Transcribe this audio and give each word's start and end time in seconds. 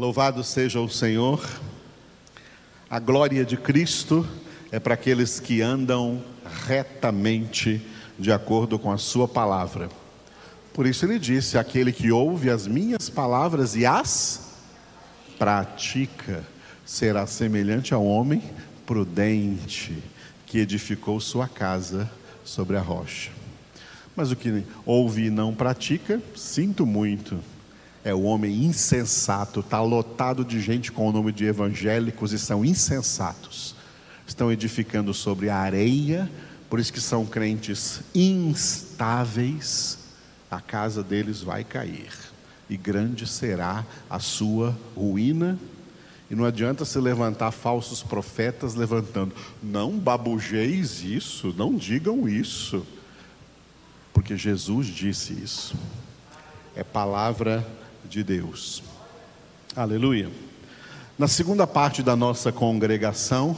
Louvado 0.00 0.42
seja 0.42 0.80
o 0.80 0.88
Senhor. 0.88 1.46
A 2.88 2.98
glória 2.98 3.44
de 3.44 3.58
Cristo 3.58 4.26
é 4.72 4.80
para 4.80 4.94
aqueles 4.94 5.38
que 5.38 5.60
andam 5.60 6.22
retamente 6.66 7.82
de 8.18 8.32
acordo 8.32 8.78
com 8.78 8.90
a 8.90 8.96
Sua 8.96 9.28
palavra. 9.28 9.90
Por 10.72 10.86
isso 10.86 11.04
ele 11.04 11.18
disse: 11.18 11.58
aquele 11.58 11.92
que 11.92 12.10
ouve 12.10 12.48
as 12.48 12.66
minhas 12.66 13.10
palavras 13.10 13.76
e 13.76 13.84
as 13.84 14.54
pratica, 15.38 16.46
será 16.86 17.26
semelhante 17.26 17.92
ao 17.92 18.02
homem 18.02 18.42
prudente 18.86 20.02
que 20.46 20.60
edificou 20.60 21.20
sua 21.20 21.46
casa 21.46 22.10
sobre 22.42 22.78
a 22.78 22.80
rocha. 22.80 23.32
Mas 24.16 24.32
o 24.32 24.36
que 24.36 24.64
ouve 24.86 25.26
e 25.26 25.30
não 25.30 25.54
pratica, 25.54 26.22
sinto 26.34 26.86
muito 26.86 27.38
é 28.04 28.14
o 28.14 28.22
homem 28.22 28.64
insensato, 28.64 29.60
está 29.60 29.80
lotado 29.80 30.44
de 30.44 30.60
gente 30.60 30.90
com 30.90 31.08
o 31.08 31.12
nome 31.12 31.32
de 31.32 31.44
evangélicos 31.44 32.32
e 32.32 32.38
são 32.38 32.64
insensatos. 32.64 33.74
Estão 34.26 34.50
edificando 34.50 35.12
sobre 35.12 35.50
a 35.50 35.56
areia, 35.56 36.30
por 36.68 36.80
isso 36.80 36.92
que 36.92 37.00
são 37.00 37.26
crentes 37.26 38.00
instáveis, 38.14 39.98
a 40.50 40.60
casa 40.60 41.02
deles 41.02 41.42
vai 41.42 41.62
cair, 41.62 42.12
e 42.68 42.76
grande 42.76 43.26
será 43.26 43.84
a 44.08 44.18
sua 44.18 44.76
ruína. 44.96 45.58
E 46.30 46.34
não 46.34 46.44
adianta 46.44 46.84
se 46.84 46.98
levantar 47.00 47.50
falsos 47.50 48.04
profetas 48.04 48.74
levantando, 48.74 49.34
não 49.60 49.98
babujeis 49.98 51.02
isso, 51.02 51.52
não 51.56 51.74
digam 51.74 52.28
isso, 52.28 52.86
porque 54.14 54.36
Jesus 54.36 54.86
disse 54.86 55.32
isso. 55.32 55.74
É 56.76 56.84
palavra 56.84 57.66
de 58.10 58.24
Deus. 58.24 58.82
Aleluia. 59.76 60.28
Na 61.16 61.28
segunda 61.28 61.64
parte 61.64 62.02
da 62.02 62.16
nossa 62.16 62.50
congregação, 62.50 63.56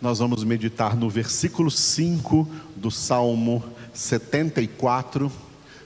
nós 0.00 0.18
vamos 0.18 0.42
meditar 0.42 0.96
no 0.96 1.08
versículo 1.08 1.70
5 1.70 2.50
do 2.74 2.90
Salmo 2.90 3.62
74, 3.94 5.30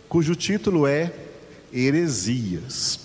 cujo 0.08 0.34
título 0.34 0.86
é 0.86 1.12
Heresias. 1.70 3.00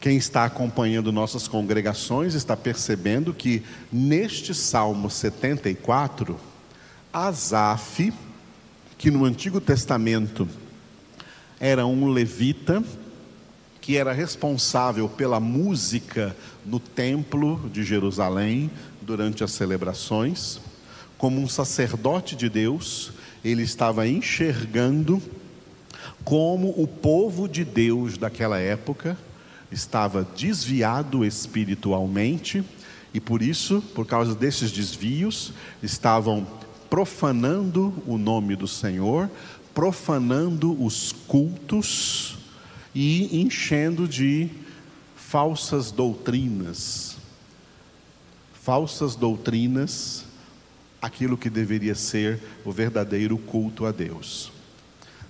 Quem 0.00 0.16
está 0.16 0.44
acompanhando 0.44 1.12
nossas 1.12 1.46
congregações 1.46 2.34
está 2.34 2.56
percebendo 2.56 3.32
que 3.32 3.62
neste 3.92 4.52
Salmo 4.52 5.08
74, 5.08 6.36
Asaf, 7.12 8.12
que 8.98 9.08
no 9.08 9.24
Antigo 9.24 9.60
Testamento 9.60 10.48
era 11.60 11.86
um 11.86 12.08
levita, 12.08 12.82
que 13.84 13.98
era 13.98 14.14
responsável 14.14 15.06
pela 15.10 15.38
música 15.38 16.34
no 16.64 16.80
templo 16.80 17.68
de 17.70 17.84
Jerusalém 17.84 18.70
durante 19.02 19.44
as 19.44 19.52
celebrações. 19.52 20.58
Como 21.18 21.38
um 21.38 21.46
sacerdote 21.46 22.34
de 22.34 22.48
Deus, 22.48 23.12
ele 23.44 23.62
estava 23.62 24.08
enxergando 24.08 25.22
como 26.24 26.70
o 26.80 26.88
povo 26.88 27.46
de 27.46 27.62
Deus 27.62 28.16
daquela 28.16 28.58
época 28.58 29.18
estava 29.70 30.26
desviado 30.34 31.22
espiritualmente 31.22 32.64
e 33.12 33.20
por 33.20 33.42
isso, 33.42 33.82
por 33.94 34.06
causa 34.06 34.34
desses 34.34 34.72
desvios, 34.72 35.52
estavam 35.82 36.46
profanando 36.88 37.92
o 38.06 38.16
nome 38.16 38.56
do 38.56 38.66
Senhor, 38.66 39.28
profanando 39.74 40.72
os 40.82 41.12
cultos 41.28 42.38
e 42.94 43.40
enchendo 43.40 44.06
de 44.06 44.48
falsas 45.16 45.90
doutrinas. 45.90 47.16
Falsas 48.52 49.16
doutrinas, 49.16 50.24
aquilo 51.02 51.36
que 51.36 51.50
deveria 51.50 51.94
ser 51.94 52.40
o 52.64 52.70
verdadeiro 52.70 53.36
culto 53.36 53.84
a 53.84 53.92
Deus. 53.92 54.52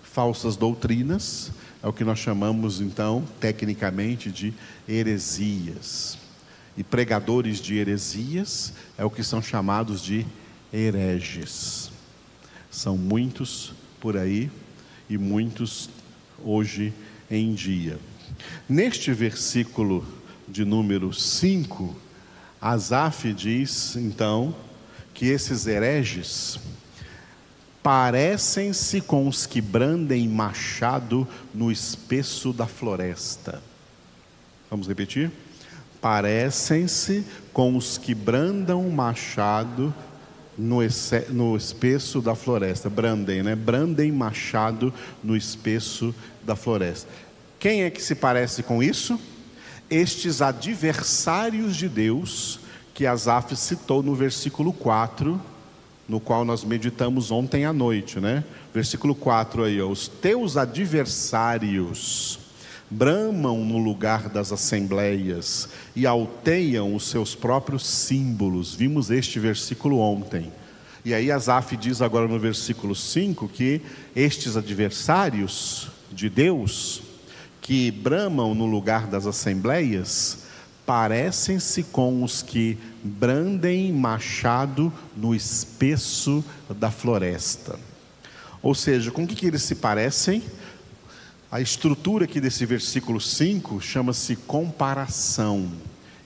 Falsas 0.02 0.56
doutrinas 0.56 1.50
é 1.82 1.88
o 1.88 1.92
que 1.92 2.04
nós 2.04 2.18
chamamos 2.18 2.80
então, 2.80 3.26
tecnicamente, 3.40 4.30
de 4.30 4.54
heresias. 4.86 6.18
E 6.76 6.84
pregadores 6.84 7.58
de 7.58 7.76
heresias 7.76 8.72
é 8.98 9.04
o 9.04 9.10
que 9.10 9.24
são 9.24 9.42
chamados 9.42 10.02
de 10.02 10.26
hereges. 10.72 11.90
São 12.70 12.96
muitos 12.96 13.72
por 14.00 14.16
aí 14.16 14.50
e 15.08 15.16
muitos 15.16 15.88
hoje 16.44 16.92
em 17.30 17.54
dia. 17.54 17.98
Neste 18.68 19.12
versículo 19.12 20.06
de 20.48 20.64
número 20.64 21.12
5, 21.12 21.94
Asaf 22.60 23.32
diz 23.32 23.96
então 23.96 24.54
que 25.12 25.26
esses 25.26 25.66
hereges 25.66 26.58
parecem-se 27.82 29.02
com 29.02 29.28
os 29.28 29.44
que 29.44 29.60
brandem 29.60 30.26
machado 30.26 31.28
no 31.52 31.70
espesso 31.70 32.52
da 32.52 32.66
floresta. 32.66 33.62
Vamos 34.70 34.88
repetir? 34.88 35.30
Parecem-se 36.00 37.24
com 37.52 37.76
os 37.76 37.98
que 37.98 38.14
brandam 38.14 38.88
machado 38.88 39.94
no, 40.56 40.78
no 41.30 41.56
espesso 41.56 42.20
da 42.20 42.34
floresta. 42.34 42.88
Brandem, 42.88 43.42
né? 43.42 43.54
Brandem 43.54 44.12
machado 44.12 44.92
no 45.22 45.36
espesso 45.36 46.14
da 46.42 46.56
floresta. 46.56 47.08
Quem 47.58 47.82
é 47.82 47.90
que 47.90 48.02
se 48.02 48.14
parece 48.14 48.62
com 48.62 48.82
isso? 48.82 49.18
Estes 49.90 50.42
adversários 50.42 51.76
de 51.76 51.88
Deus 51.88 52.60
que 52.92 53.06
Asaf 53.06 53.56
citou 53.56 54.02
no 54.02 54.14
versículo 54.14 54.72
4, 54.72 55.40
no 56.08 56.20
qual 56.20 56.44
nós 56.44 56.62
meditamos 56.62 57.30
ontem 57.30 57.64
à 57.64 57.72
noite, 57.72 58.20
né? 58.20 58.44
Versículo 58.72 59.14
4 59.14 59.64
aí, 59.64 59.82
ó, 59.82 59.88
os 59.88 60.06
teus 60.06 60.56
adversários 60.56 62.38
bramam 62.90 63.64
no 63.64 63.78
lugar 63.78 64.28
das 64.28 64.52
assembleias 64.52 65.68
e 65.96 66.06
alteiam 66.06 66.94
os 66.94 67.08
seus 67.08 67.34
próprios 67.34 67.86
símbolos. 67.86 68.74
Vimos 68.74 69.10
este 69.10 69.38
versículo 69.38 69.98
ontem. 69.98 70.52
E 71.04 71.12
aí 71.12 71.30
Asaf 71.30 71.76
diz 71.76 72.00
agora 72.00 72.26
no 72.26 72.38
versículo 72.38 72.94
5 72.94 73.48
que 73.48 73.82
estes 74.16 74.56
adversários 74.56 75.88
de 76.10 76.28
Deus 76.30 77.02
que 77.60 77.90
bramam 77.90 78.54
no 78.54 78.66
lugar 78.66 79.06
das 79.06 79.26
assembleias 79.26 80.44
parecem-se 80.86 81.82
com 81.84 82.22
os 82.22 82.42
que 82.42 82.78
brandem 83.02 83.92
machado 83.92 84.92
no 85.16 85.34
espesso 85.34 86.44
da 86.68 86.90
floresta. 86.90 87.78
Ou 88.62 88.74
seja, 88.74 89.10
com 89.10 89.24
o 89.24 89.26
que, 89.26 89.34
que 89.34 89.46
eles 89.46 89.62
se 89.62 89.74
parecem? 89.74 90.42
A 91.54 91.60
estrutura 91.60 92.24
aqui 92.24 92.40
desse 92.40 92.66
versículo 92.66 93.20
5 93.20 93.80
chama-se 93.80 94.34
comparação. 94.34 95.70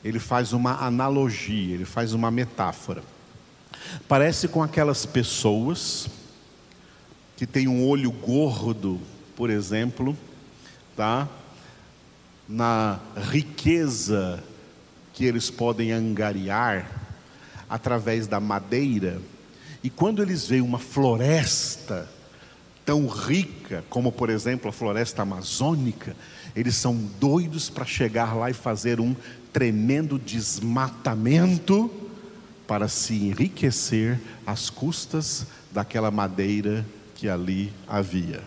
Ele 0.02 0.18
faz 0.18 0.54
uma 0.54 0.82
analogia, 0.82 1.74
ele 1.74 1.84
faz 1.84 2.14
uma 2.14 2.30
metáfora. 2.30 3.02
Parece 4.08 4.48
com 4.48 4.62
aquelas 4.62 5.04
pessoas 5.04 6.08
que 7.36 7.46
têm 7.46 7.68
um 7.68 7.86
olho 7.86 8.10
gordo, 8.10 8.98
por 9.36 9.50
exemplo, 9.50 10.16
tá? 10.96 11.28
Na 12.48 12.98
riqueza 13.30 14.42
que 15.12 15.26
eles 15.26 15.50
podem 15.50 15.92
angariar 15.92 16.90
através 17.68 18.26
da 18.26 18.40
madeira, 18.40 19.20
e 19.84 19.90
quando 19.90 20.22
eles 20.22 20.46
veem 20.46 20.62
uma 20.62 20.78
floresta 20.78 22.08
tão 22.88 23.06
rica 23.06 23.84
como, 23.90 24.10
por 24.10 24.30
exemplo, 24.30 24.70
a 24.70 24.72
floresta 24.72 25.20
amazônica, 25.20 26.16
eles 26.56 26.74
são 26.74 26.96
doidos 27.20 27.68
para 27.68 27.84
chegar 27.84 28.34
lá 28.34 28.48
e 28.48 28.54
fazer 28.54 28.98
um 28.98 29.14
tremendo 29.52 30.18
desmatamento 30.18 31.90
para 32.66 32.88
se 32.88 33.12
enriquecer 33.12 34.18
às 34.46 34.70
custas 34.70 35.48
daquela 35.70 36.10
madeira 36.10 36.82
que 37.14 37.28
ali 37.28 37.70
havia. 37.86 38.42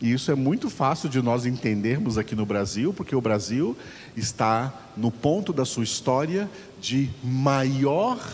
E 0.00 0.12
isso 0.12 0.30
é 0.30 0.36
muito 0.36 0.70
fácil 0.70 1.08
de 1.08 1.20
nós 1.20 1.44
entendermos 1.44 2.16
aqui 2.16 2.36
no 2.36 2.46
Brasil, 2.46 2.94
porque 2.94 3.16
o 3.16 3.20
Brasil 3.20 3.76
está 4.16 4.72
no 4.96 5.10
ponto 5.10 5.52
da 5.52 5.64
sua 5.64 5.82
história 5.82 6.48
de 6.80 7.10
maior 7.20 8.24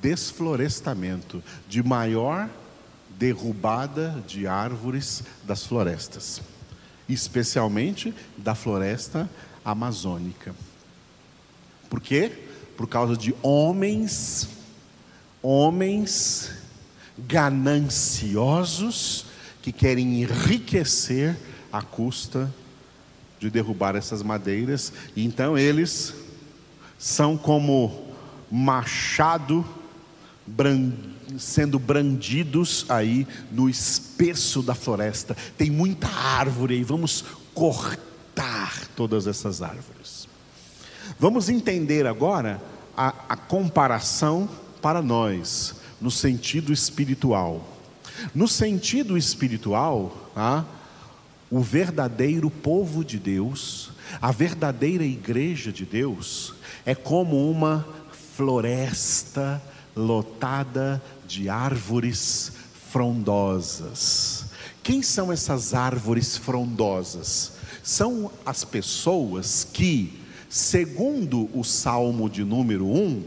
desflorestamento, 0.00 1.42
de 1.68 1.82
maior 1.82 2.48
derrubada 3.20 4.24
de 4.26 4.46
árvores 4.46 5.22
das 5.44 5.66
florestas, 5.66 6.40
especialmente 7.06 8.14
da 8.38 8.54
floresta 8.54 9.28
amazônica. 9.62 10.54
Por 11.90 12.00
quê? 12.00 12.32
Por 12.78 12.88
causa 12.88 13.18
de 13.18 13.34
homens, 13.42 14.48
homens 15.42 16.50
gananciosos 17.18 19.26
que 19.60 19.70
querem 19.70 20.22
enriquecer 20.22 21.36
à 21.70 21.82
custa 21.82 22.50
de 23.38 23.50
derrubar 23.50 23.96
essas 23.96 24.22
madeiras, 24.22 24.94
e 25.14 25.26
então 25.26 25.58
eles 25.58 26.14
são 26.98 27.36
como 27.36 28.14
machado 28.50 29.62
sendo 31.38 31.78
brandidos 31.78 32.86
aí 32.88 33.26
no 33.50 33.68
espesso 33.68 34.62
da 34.62 34.74
floresta. 34.74 35.36
Tem 35.56 35.70
muita 35.70 36.08
árvore 36.08 36.74
aí, 36.74 36.84
vamos 36.84 37.24
cortar 37.54 38.86
todas 38.96 39.26
essas 39.26 39.62
árvores. 39.62 40.28
Vamos 41.18 41.48
entender 41.48 42.06
agora 42.06 42.62
a, 42.96 43.14
a 43.30 43.36
comparação 43.36 44.48
para 44.80 45.02
nós, 45.02 45.74
no 46.00 46.10
sentido 46.10 46.72
espiritual. 46.72 47.66
No 48.34 48.46
sentido 48.46 49.16
espiritual, 49.16 50.30
ah, 50.36 50.64
o 51.50 51.60
verdadeiro 51.60 52.50
povo 52.50 53.04
de 53.04 53.18
Deus, 53.18 53.90
a 54.20 54.30
verdadeira 54.30 55.04
igreja 55.04 55.72
de 55.72 55.84
Deus, 55.84 56.54
é 56.84 56.94
como 56.94 57.50
uma 57.50 57.86
floresta 58.36 59.60
lotada 60.00 61.02
de 61.26 61.48
árvores 61.48 62.52
frondosas. 62.90 64.46
Quem 64.82 65.02
são 65.02 65.30
essas 65.30 65.74
árvores 65.74 66.36
frondosas? 66.36 67.52
São 67.82 68.30
as 68.44 68.64
pessoas 68.64 69.66
que, 69.72 70.18
segundo 70.48 71.48
o 71.56 71.62
Salmo 71.62 72.28
de 72.28 72.42
número 72.42 72.86
1, 72.86 73.24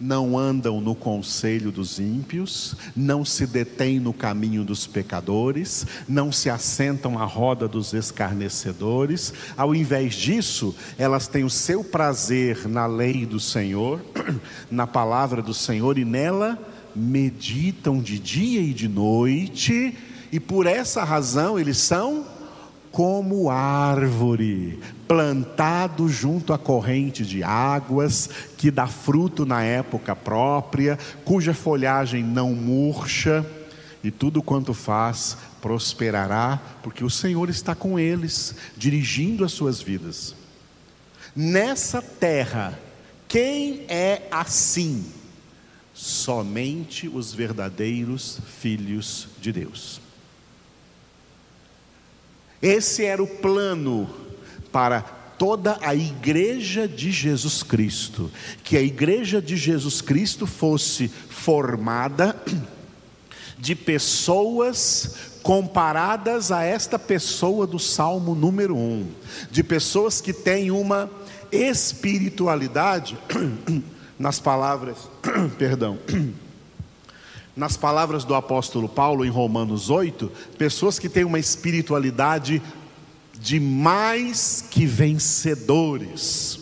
não 0.00 0.38
andam 0.38 0.80
no 0.80 0.94
conselho 0.94 1.70
dos 1.70 1.98
ímpios, 1.98 2.74
não 2.96 3.24
se 3.24 3.46
detêm 3.46 4.00
no 4.00 4.14
caminho 4.14 4.64
dos 4.64 4.86
pecadores, 4.86 5.86
não 6.08 6.32
se 6.32 6.48
assentam 6.48 7.18
à 7.18 7.24
roda 7.24 7.68
dos 7.68 7.92
escarnecedores. 7.92 9.34
Ao 9.56 9.74
invés 9.74 10.14
disso, 10.14 10.74
elas 10.96 11.28
têm 11.28 11.44
o 11.44 11.50
seu 11.50 11.84
prazer 11.84 12.66
na 12.66 12.86
lei 12.86 13.26
do 13.26 13.38
Senhor, 13.38 14.00
na 14.70 14.86
palavra 14.86 15.42
do 15.42 15.52
Senhor, 15.52 15.98
e 15.98 16.04
nela 16.04 16.58
meditam 16.96 18.00
de 18.00 18.18
dia 18.18 18.60
e 18.60 18.72
de 18.72 18.88
noite, 18.88 19.94
e 20.32 20.40
por 20.40 20.66
essa 20.66 21.04
razão 21.04 21.58
eles 21.58 21.76
são 21.76 22.39
como 22.90 23.50
árvore, 23.50 24.80
plantado 25.06 26.08
junto 26.08 26.52
à 26.52 26.58
corrente 26.58 27.24
de 27.24 27.42
águas, 27.42 28.28
que 28.56 28.70
dá 28.70 28.86
fruto 28.86 29.46
na 29.46 29.62
época 29.62 30.16
própria, 30.16 30.98
cuja 31.24 31.54
folhagem 31.54 32.22
não 32.22 32.52
murcha, 32.52 33.46
e 34.02 34.10
tudo 34.10 34.42
quanto 34.42 34.72
faz 34.72 35.36
prosperará, 35.60 36.60
porque 36.82 37.04
o 37.04 37.10
Senhor 37.10 37.50
está 37.50 37.74
com 37.74 37.98
eles, 37.98 38.54
dirigindo 38.76 39.44
as 39.44 39.52
suas 39.52 39.80
vidas. 39.80 40.34
Nessa 41.36 42.00
terra, 42.00 42.78
quem 43.28 43.84
é 43.88 44.26
assim? 44.30 45.04
Somente 45.92 47.08
os 47.08 47.32
verdadeiros 47.32 48.40
filhos 48.58 49.28
de 49.40 49.52
Deus. 49.52 50.00
Esse 52.62 53.04
era 53.04 53.22
o 53.22 53.26
plano 53.26 54.08
para 54.70 55.00
toda 55.00 55.78
a 55.80 55.94
igreja 55.94 56.86
de 56.86 57.10
Jesus 57.10 57.62
Cristo, 57.62 58.30
que 58.62 58.76
a 58.76 58.82
igreja 58.82 59.40
de 59.40 59.56
Jesus 59.56 60.02
Cristo 60.02 60.46
fosse 60.46 61.08
formada 61.08 62.36
de 63.58 63.74
pessoas 63.74 65.30
comparadas 65.42 66.52
a 66.52 66.62
esta 66.62 66.98
pessoa 66.98 67.66
do 67.66 67.78
Salmo 67.78 68.34
número 68.34 68.76
1, 68.76 69.06
de 69.50 69.62
pessoas 69.62 70.20
que 70.20 70.34
têm 70.34 70.70
uma 70.70 71.10
espiritualidade, 71.50 73.16
nas 74.18 74.38
palavras, 74.38 74.98
perdão, 75.58 75.98
nas 77.56 77.76
palavras 77.76 78.24
do 78.24 78.34
apóstolo 78.34 78.88
Paulo 78.88 79.24
em 79.24 79.30
Romanos 79.30 79.90
8, 79.90 80.30
pessoas 80.56 80.98
que 80.98 81.08
têm 81.08 81.24
uma 81.24 81.38
espiritualidade 81.38 82.62
de 83.38 83.58
mais 83.58 84.64
que 84.70 84.86
vencedores, 84.86 86.60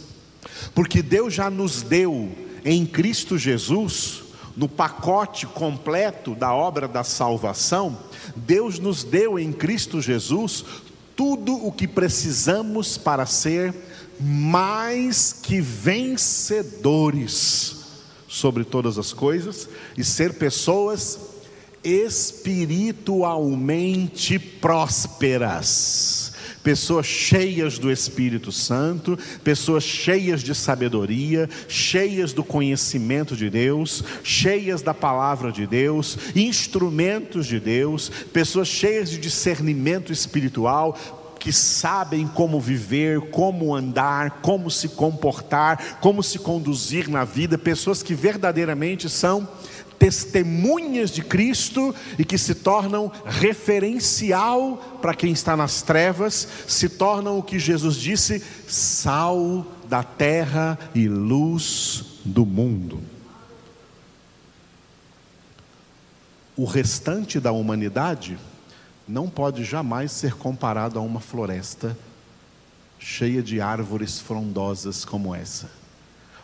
porque 0.75 1.03
Deus 1.03 1.35
já 1.35 1.51
nos 1.51 1.83
deu 1.83 2.31
em 2.65 2.87
Cristo 2.87 3.37
Jesus, 3.37 4.23
no 4.57 4.69
pacote 4.69 5.47
completo 5.47 6.35
da 6.35 6.55
obra 6.55 6.89
da 6.89 7.05
salvação, 7.05 7.99
Deus 8.35 8.79
nos 8.79 9.05
deu 9.05 9.39
em 9.39 9.53
Cristo 9.53 10.01
Jesus 10.01 10.65
tudo 11.15 11.55
o 11.55 11.71
que 11.73 11.89
precisamos 11.89 12.97
para 12.97 13.27
ser 13.27 13.75
mais 14.21 15.33
que 15.33 15.61
vencedores 15.61 17.78
sobre 18.29 18.63
todas 18.63 18.97
as 18.99 19.13
coisas 19.13 19.69
e 19.97 20.05
ser 20.05 20.35
pessoas 20.35 21.19
espiritualmente 21.83 24.39
prósperas. 24.39 26.29
Pessoas 26.63 27.07
cheias 27.07 27.79
do 27.79 27.91
Espírito 27.91 28.53
Santo, 28.53 29.19
pessoas 29.43 29.83
cheias 29.85 30.43
de 30.43 30.55
sabedoria, 30.55 31.49
cheias 31.67 32.35
do 32.35 32.45
conhecimento 32.45 33.35
de 33.35 33.49
Deus, 33.49 34.05
cheias 34.23 34.83
da 34.83 34.93
palavra 34.93 35.51
de 35.51 35.67
Deus, 35.67 36.19
instrumentos 36.35 37.47
de 37.47 37.59
Deus, 37.59 38.11
pessoas 38.33 38.69
cheias 38.69 39.09
de 39.09 39.17
discernimento 39.17 40.13
espiritual, 40.13 41.18
que 41.39 41.53
sabem 41.53 42.27
como 42.27 42.61
viver, 42.61 43.31
como 43.31 43.75
andar, 43.75 44.41
como 44.43 44.71
se 44.71 44.89
comportar, 44.89 45.99
como 46.01 46.23
se 46.23 46.39
conduzir 46.39 47.09
na 47.09 47.25
vida, 47.25 47.57
pessoas 47.57 48.03
que 48.03 48.15
verdadeiramente 48.15 49.09
são 49.09 49.49
testemunhas 49.99 51.11
de 51.11 51.23
Cristo 51.23 51.95
e 52.19 52.25
que 52.25 52.39
se 52.39 52.55
tornam 52.55 53.11
referencial 53.25 54.99
para 55.03 55.15
quem 55.15 55.33
está 55.33 55.57
nas 55.57 55.83
trevas, 55.83 56.47
se 56.67 56.89
tornam 56.89 57.39
o 57.39 57.43
que 57.43 57.59
Jesus 57.59 57.97
disse, 57.97 58.43
sal 58.67 59.67
da 59.89 60.03
terra 60.03 60.79
e 60.95 61.09
luz 61.09 62.05
do 62.25 62.47
mundo. 62.47 63.01
O 66.57 66.65
restante 66.65 67.41
da 67.41 67.53
humanidade 67.53 68.39
não 69.09 69.29
pode 69.29 69.65
jamais 69.65 70.13
ser 70.13 70.35
comparado 70.35 70.99
a 70.99 71.03
uma 71.03 71.19
floresta 71.19 71.97
cheia 72.99 73.43
de 73.43 73.61
árvores 73.61 74.21
frondosas 74.21 75.05
como 75.05 75.35
essa. 75.35 75.71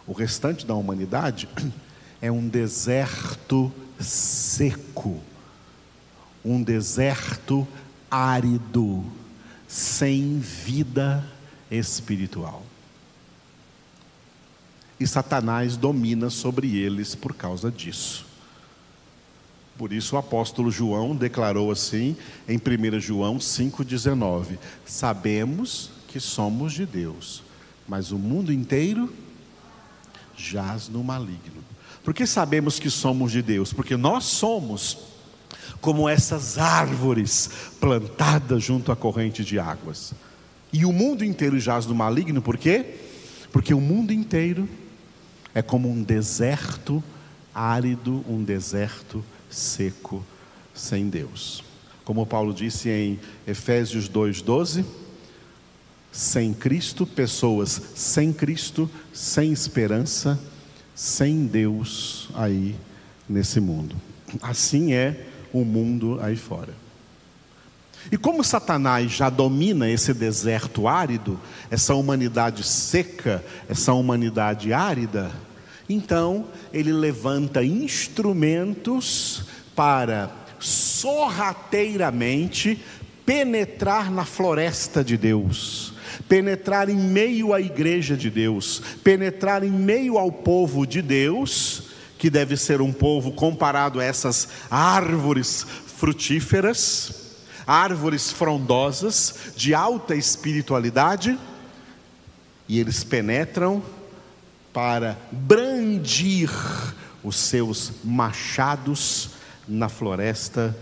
O 0.06 0.12
restante 0.12 0.64
da 0.64 0.74
humanidade 0.74 1.48
é 2.22 2.32
um 2.32 2.48
deserto 2.48 3.70
seco, 4.00 5.20
um 6.44 6.62
deserto 6.62 7.68
árido, 8.10 9.04
sem 9.68 10.38
vida 10.38 11.24
espiritual. 11.70 12.62
E 14.98 15.06
Satanás 15.06 15.76
domina 15.76 16.30
sobre 16.30 16.76
eles 16.76 17.14
por 17.14 17.34
causa 17.34 17.70
disso. 17.70 18.24
Por 19.76 19.92
isso 19.92 20.14
o 20.14 20.18
apóstolo 20.18 20.70
João 20.70 21.16
declarou 21.16 21.70
assim 21.70 22.16
em 22.48 22.56
1 22.56 23.00
João 23.00 23.38
5,19: 23.38 24.58
Sabemos 24.86 25.90
que 26.08 26.20
somos 26.20 26.72
de 26.72 26.86
Deus, 26.86 27.42
mas 27.88 28.12
o 28.12 28.18
mundo 28.18 28.52
inteiro 28.52 29.12
jaz 30.36 30.88
no 30.88 31.02
maligno. 31.02 31.64
Por 32.04 32.14
que 32.14 32.26
sabemos 32.26 32.78
que 32.78 32.90
somos 32.90 33.32
de 33.32 33.42
Deus? 33.42 33.72
Porque 33.72 33.96
nós 33.96 34.24
somos 34.24 34.98
como 35.80 36.08
essas 36.08 36.56
árvores 36.56 37.50
plantadas 37.80 38.62
junto 38.62 38.92
à 38.92 38.96
corrente 38.96 39.44
de 39.44 39.58
águas. 39.58 40.14
E 40.72 40.84
o 40.84 40.92
mundo 40.92 41.24
inteiro 41.24 41.58
jaz 41.58 41.86
no 41.86 41.94
maligno, 41.94 42.40
por 42.40 42.56
quê? 42.56 42.94
Porque 43.52 43.72
o 43.72 43.80
mundo 43.80 44.12
inteiro 44.12 44.68
é 45.54 45.62
como 45.62 45.88
um 45.88 46.02
deserto 46.02 47.02
árido, 47.54 48.24
um 48.28 48.42
deserto 48.42 49.24
seco 49.54 50.24
sem 50.74 51.08
Deus. 51.08 51.62
Como 52.04 52.26
Paulo 52.26 52.52
disse 52.52 52.88
em 52.90 53.18
Efésios 53.46 54.08
2:12, 54.08 54.84
sem 56.12 56.52
Cristo, 56.52 57.06
pessoas 57.06 57.80
sem 57.94 58.32
Cristo, 58.32 58.90
sem 59.12 59.52
esperança, 59.52 60.38
sem 60.94 61.46
Deus 61.46 62.28
aí 62.34 62.76
nesse 63.28 63.60
mundo. 63.60 63.96
Assim 64.42 64.92
é 64.92 65.26
o 65.52 65.64
mundo 65.64 66.18
aí 66.20 66.36
fora. 66.36 66.74
E 68.12 68.18
como 68.18 68.44
Satanás 68.44 69.12
já 69.12 69.30
domina 69.30 69.88
esse 69.88 70.12
deserto 70.12 70.86
árido, 70.86 71.40
essa 71.70 71.94
humanidade 71.94 72.62
seca, 72.62 73.42
essa 73.68 73.92
humanidade 73.94 74.72
árida, 74.72 75.32
então 75.88 76.46
ele 76.72 76.92
levanta 76.92 77.64
instrumentos 77.64 79.44
para 79.74 80.30
sorrateiramente 80.58 82.78
penetrar 83.26 84.10
na 84.10 84.24
floresta 84.24 85.04
de 85.04 85.16
Deus, 85.16 85.94
penetrar 86.28 86.88
em 86.88 86.96
meio 86.96 87.52
à 87.52 87.60
igreja 87.60 88.16
de 88.16 88.30
Deus, 88.30 88.80
penetrar 89.02 89.64
em 89.64 89.70
meio 89.70 90.18
ao 90.18 90.30
povo 90.30 90.86
de 90.86 91.02
Deus, 91.02 91.90
que 92.18 92.30
deve 92.30 92.56
ser 92.56 92.80
um 92.80 92.92
povo 92.92 93.32
comparado 93.32 93.98
a 94.00 94.04
essas 94.04 94.48
árvores 94.70 95.66
frutíferas, 95.86 97.24
árvores 97.66 98.30
frondosas, 98.30 99.52
de 99.56 99.74
alta 99.74 100.14
espiritualidade, 100.14 101.38
e 102.68 102.80
eles 102.80 103.04
penetram 103.04 103.82
para 104.74 105.16
brandir 105.30 106.50
os 107.22 107.36
seus 107.36 107.92
machados 108.04 109.30
na 109.66 109.88
floresta 109.88 110.76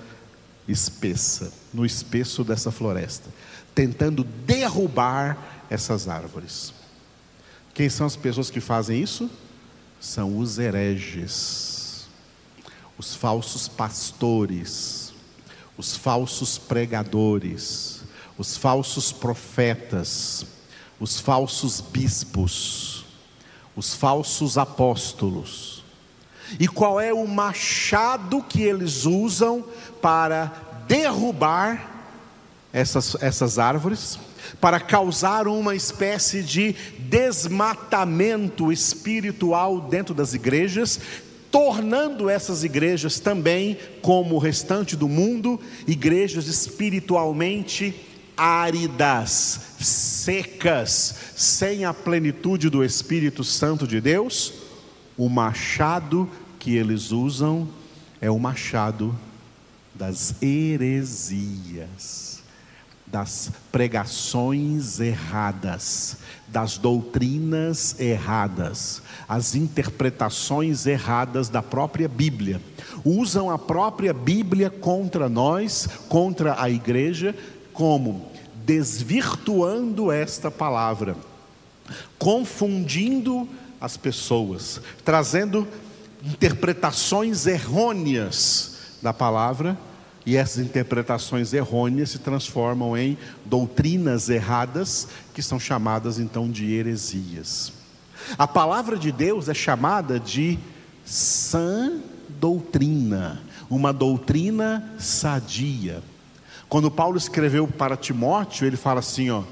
espessa, 0.67 1.53
no 1.73 1.85
espesso 1.85 2.43
dessa 2.43 2.73
floresta, 2.73 3.29
tentando 3.75 4.25
derrubar 4.25 5.37
essas 5.69 6.09
árvores. 6.09 6.73
Quem 7.75 7.89
são 7.89 8.07
as 8.07 8.17
pessoas 8.17 8.51
que 8.51 8.61
fazem 8.61 9.01
isso? 9.01 9.31
São 10.01 10.39
os 10.39 10.59
hereges, 10.59 12.07
os 12.99 13.15
falsos 13.15 13.69
pastores, 13.69 15.13
os 15.77 15.97
falsos 15.97 16.59
pregadores, 16.59 18.03
os 18.37 18.57
falsos 18.57 19.13
profetas, 19.13 20.45
os 20.99 21.21
falsos 21.21 21.81
bispos, 21.81 23.02
os 23.77 23.95
falsos 23.95 24.59
apóstolos. 24.59 25.83
E 26.59 26.69
qual 26.69 27.01
é 27.01 27.13
o 27.13 27.27
machado 27.27 28.43
que 28.43 28.63
eles 28.63 29.07
usam 29.07 29.65
para 30.01 30.53
derrubar 30.87 31.91
essas, 32.73 33.17
essas 33.21 33.59
árvores? 33.59 34.19
Para 34.61 34.79
causar 34.79 35.47
uma 35.47 35.75
espécie 35.75 36.43
de 36.43 36.75
desmatamento 36.99 38.71
espiritual 38.71 39.81
dentro 39.81 40.15
das 40.15 40.35
igrejas, 40.35 41.01
tornando 41.51 42.29
essas 42.29 42.65
igrejas 42.65 43.19
também, 43.19 43.79
como 44.01 44.35
o 44.35 44.39
restante 44.39 44.97
do 44.97 45.09
mundo, 45.09 45.61
igrejas 45.87 46.47
espiritualmente 46.47 47.95
áridas, 48.43 49.61
secas, 49.79 51.15
sem 51.37 51.85
a 51.85 51.95
plenitude 51.95 52.69
do 52.69 52.83
Espírito 52.83 53.45
Santo 53.45 53.87
de 53.87 54.01
Deus, 54.01 54.53
o 55.17 55.29
machado 55.29 56.29
que 56.59 56.75
eles 56.75 57.13
usam 57.13 57.69
é 58.21 58.29
o 58.29 58.41
machado 58.41 59.17
das 59.95 60.35
heresias, 60.43 62.43
das 63.07 63.53
pregações 63.71 64.99
erradas, 64.99 66.17
das 66.49 66.77
doutrinas 66.77 67.95
erradas, 68.01 69.03
as 69.29 69.55
interpretações 69.55 70.85
erradas 70.85 71.49
da 71.49 71.63
própria 71.63 72.09
Bíblia. 72.09 72.61
Usam 73.05 73.53
a 73.53 73.59
própria 73.59 74.13
Bíblia 74.13 74.69
contra 74.69 75.29
nós, 75.29 75.89
contra 76.09 76.61
a 76.61 76.69
igreja, 76.69 77.37
como 77.73 78.32
desvirtuando 78.65 80.11
esta 80.11 80.51
palavra, 80.51 81.17
confundindo 82.19 83.49
as 83.81 83.97
pessoas, 83.97 84.81
trazendo 85.05 85.67
interpretações 86.25 87.47
errôneas 87.47 88.97
da 89.03 89.13
palavra, 89.13 89.77
e 90.25 90.37
essas 90.37 90.65
interpretações 90.65 91.53
errôneas 91.53 92.11
se 92.11 92.19
transformam 92.21 92.97
em 92.97 93.19
doutrinas 93.45 94.29
erradas, 94.29 95.09
que 95.35 95.43
são 95.43 95.59
chamadas 95.59 96.21
então 96.21 96.49
de 96.49 96.73
heresias. 96.73 97.73
A 98.39 98.47
palavra 98.47 98.97
de 98.97 99.11
Deus 99.11 99.49
é 99.49 99.55
chamada 99.55 100.21
de 100.21 100.61
sã 101.05 102.01
doutrina, 102.29 103.43
uma 103.69 103.93
doutrina 103.93 104.95
sadia. 104.97 106.03
Quando 106.73 106.91
Paulo 106.91 107.19
escreveu 107.19 107.69
para 107.69 107.99
Timóteo, 107.99 108.67
ele 108.67 108.79
fala 108.79 109.01
assim, 109.01 109.29
ó: 109.29 109.43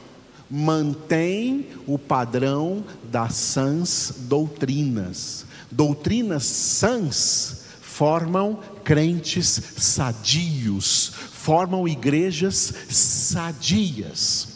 mantém 0.51 1.67
o 1.87 1.99
padrão 1.99 2.83
das 3.05 3.35
sãs 3.35 4.15
doutrinas. 4.21 5.45
Doutrinas 5.71 6.45
sãs 6.45 7.65
formam 7.83 8.59
crentes 8.83 9.49
sadios, 9.77 11.13
formam 11.31 11.87
igrejas 11.87 12.73
sadias. 12.89 14.49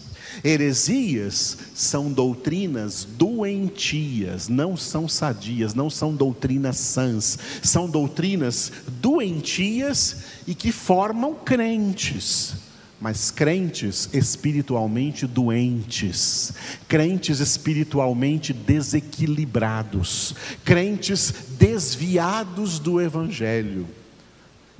Heresias 0.44 1.56
são 1.74 2.12
doutrinas 2.12 3.02
doentias, 3.02 4.46
não 4.46 4.76
são 4.76 5.08
sadias, 5.08 5.72
não 5.72 5.88
são 5.88 6.14
doutrinas 6.14 6.76
sãs, 6.76 7.38
são 7.62 7.88
doutrinas 7.88 8.70
doentias 9.00 10.18
e 10.46 10.54
que 10.54 10.70
formam 10.70 11.34
crentes 11.34 12.56
mas 13.00 13.30
crentes 13.30 14.08
espiritualmente 14.14 15.26
doentes, 15.26 16.54
crentes 16.88 17.38
espiritualmente 17.38 18.50
desequilibrados, 18.54 20.34
crentes 20.64 21.30
desviados 21.58 22.78
do 22.78 23.02
Evangelho 23.02 23.86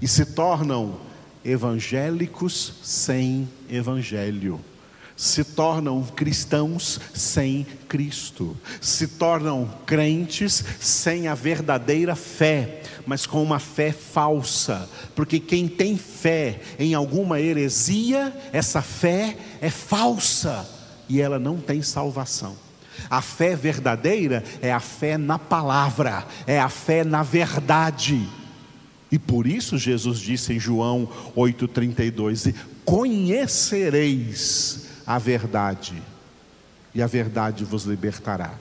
e 0.00 0.08
se 0.08 0.24
tornam 0.24 0.98
evangélicos 1.44 2.72
sem 2.82 3.46
Evangelho 3.68 4.58
se 5.16 5.44
tornam 5.44 6.02
cristãos 6.02 7.00
sem 7.14 7.66
Cristo, 7.88 8.56
se 8.80 9.06
tornam 9.06 9.70
crentes 9.86 10.64
sem 10.80 11.28
a 11.28 11.34
verdadeira 11.34 12.16
fé, 12.16 12.82
mas 13.06 13.26
com 13.26 13.42
uma 13.42 13.58
fé 13.58 13.92
falsa, 13.92 14.88
porque 15.14 15.38
quem 15.38 15.68
tem 15.68 15.96
fé 15.96 16.60
em 16.78 16.94
alguma 16.94 17.40
heresia, 17.40 18.34
essa 18.52 18.82
fé 18.82 19.36
é 19.60 19.70
falsa 19.70 20.68
e 21.08 21.20
ela 21.20 21.38
não 21.38 21.58
tem 21.58 21.82
salvação. 21.82 22.56
A 23.10 23.20
fé 23.20 23.54
verdadeira 23.54 24.42
é 24.62 24.72
a 24.72 24.80
fé 24.80 25.18
na 25.18 25.38
palavra, 25.38 26.26
é 26.46 26.58
a 26.58 26.68
fé 26.68 27.04
na 27.04 27.22
verdade. 27.22 28.26
E 29.10 29.18
por 29.18 29.46
isso 29.46 29.78
Jesus 29.78 30.18
disse 30.18 30.54
em 30.54 30.60
João 30.60 31.08
8,32: 31.36 32.54
Conhecereis 32.84 34.83
a 35.06 35.18
verdade, 35.18 36.02
e 36.94 37.02
a 37.02 37.06
verdade 37.06 37.64
vos 37.64 37.84
libertará. 37.84 38.54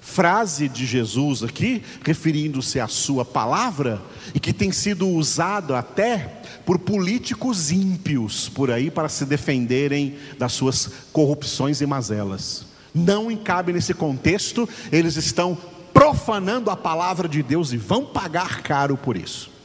Frase 0.00 0.68
de 0.68 0.84
Jesus 0.84 1.42
aqui, 1.42 1.82
referindo-se 2.04 2.78
à 2.78 2.86
sua 2.86 3.24
palavra, 3.24 4.00
e 4.34 4.40
que 4.40 4.52
tem 4.52 4.70
sido 4.70 5.08
usado 5.08 5.74
até 5.74 6.42
por 6.66 6.78
políticos 6.78 7.70
ímpios 7.70 8.48
por 8.48 8.70
aí 8.70 8.90
para 8.90 9.08
se 9.08 9.24
defenderem 9.24 10.18
das 10.38 10.52
suas 10.52 10.90
corrupções 11.12 11.80
e 11.80 11.86
mazelas. 11.86 12.66
Não 12.94 13.30
encabe 13.30 13.72
nesse 13.72 13.94
contexto, 13.94 14.68
eles 14.90 15.16
estão 15.16 15.56
profanando 15.92 16.70
a 16.70 16.76
palavra 16.76 17.28
de 17.28 17.42
Deus 17.42 17.72
e 17.72 17.76
vão 17.76 18.04
pagar 18.04 18.62
caro 18.62 18.96
por 18.96 19.16
isso. 19.16 19.55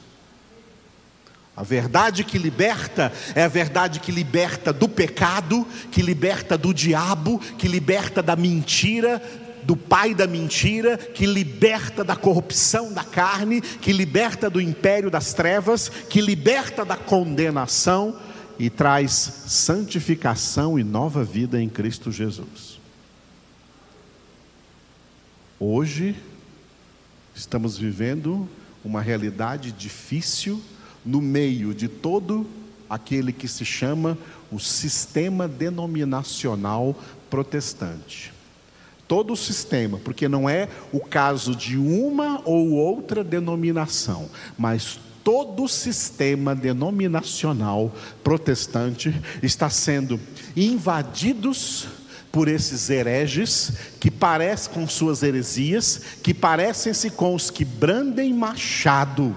A 1.55 1.63
verdade 1.63 2.23
que 2.23 2.37
liberta 2.37 3.11
é 3.35 3.43
a 3.43 3.47
verdade 3.47 3.99
que 3.99 4.11
liberta 4.11 4.71
do 4.71 4.87
pecado, 4.87 5.67
que 5.91 6.01
liberta 6.01 6.57
do 6.57 6.73
diabo, 6.73 7.39
que 7.57 7.67
liberta 7.67 8.23
da 8.23 8.35
mentira, 8.35 9.21
do 9.63 9.75
pai 9.75 10.15
da 10.15 10.25
mentira, 10.25 10.97
que 10.97 11.25
liberta 11.25 12.03
da 12.03 12.15
corrupção 12.15 12.93
da 12.93 13.03
carne, 13.03 13.61
que 13.61 13.91
liberta 13.91 14.49
do 14.49 14.61
império 14.61 15.11
das 15.11 15.33
trevas, 15.33 15.89
que 15.89 16.21
liberta 16.21 16.85
da 16.85 16.95
condenação 16.95 18.17
e 18.57 18.69
traz 18.69 19.11
santificação 19.11 20.79
e 20.79 20.83
nova 20.83 21.23
vida 21.23 21.61
em 21.61 21.67
Cristo 21.67 22.11
Jesus. 22.11 22.79
Hoje, 25.59 26.15
estamos 27.35 27.77
vivendo 27.77 28.47
uma 28.83 29.01
realidade 29.01 29.71
difícil 29.71 30.61
no 31.05 31.21
meio 31.21 31.73
de 31.73 31.87
todo 31.87 32.45
aquele 32.89 33.31
que 33.31 33.47
se 33.47 33.63
chama 33.63 34.17
o 34.51 34.59
sistema 34.59 35.47
denominacional 35.47 36.95
protestante. 37.29 38.33
Todo 39.07 39.33
o 39.33 39.37
sistema, 39.37 39.97
porque 39.97 40.27
não 40.27 40.49
é 40.49 40.67
o 40.91 40.99
caso 40.99 41.55
de 41.55 41.77
uma 41.77 42.41
ou 42.45 42.71
outra 42.71 43.23
denominação, 43.23 44.29
mas 44.57 44.99
todo 45.23 45.63
o 45.63 45.69
sistema 45.69 46.55
denominacional 46.55 47.93
protestante 48.23 49.13
está 49.41 49.69
sendo 49.69 50.19
invadidos 50.55 51.87
por 52.31 52.47
esses 52.47 52.89
hereges 52.89 53.73
que 53.99 54.09
parecem 54.09 54.73
com 54.73 54.87
suas 54.87 55.21
heresias, 55.21 56.01
que 56.23 56.33
parecem-se 56.33 57.09
com 57.09 57.35
os 57.35 57.49
que 57.49 57.65
brandem 57.65 58.33
machado 58.33 59.35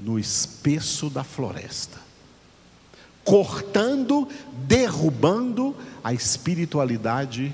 no 0.00 0.18
espesso 0.18 1.08
da 1.10 1.22
floresta, 1.22 1.98
cortando, 3.24 4.28
derrubando 4.66 5.76
a 6.02 6.12
espiritualidade 6.12 7.52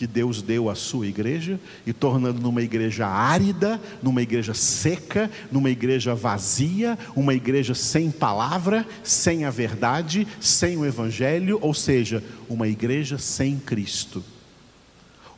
que 0.00 0.06
Deus 0.06 0.40
deu 0.40 0.70
à 0.70 0.74
sua 0.74 1.06
igreja 1.06 1.60
e 1.86 1.92
tornando 1.92 2.40
numa 2.40 2.62
igreja 2.62 3.06
árida, 3.06 3.78
numa 4.02 4.22
igreja 4.22 4.54
seca, 4.54 5.30
numa 5.52 5.68
igreja 5.68 6.14
vazia, 6.14 6.98
uma 7.14 7.34
igreja 7.34 7.74
sem 7.74 8.10
palavra, 8.10 8.86
sem 9.04 9.44
a 9.44 9.50
verdade, 9.50 10.26
sem 10.40 10.78
o 10.78 10.86
evangelho, 10.86 11.58
ou 11.60 11.74
seja, 11.74 12.24
uma 12.48 12.66
igreja 12.66 13.18
sem 13.18 13.58
Cristo. 13.58 14.24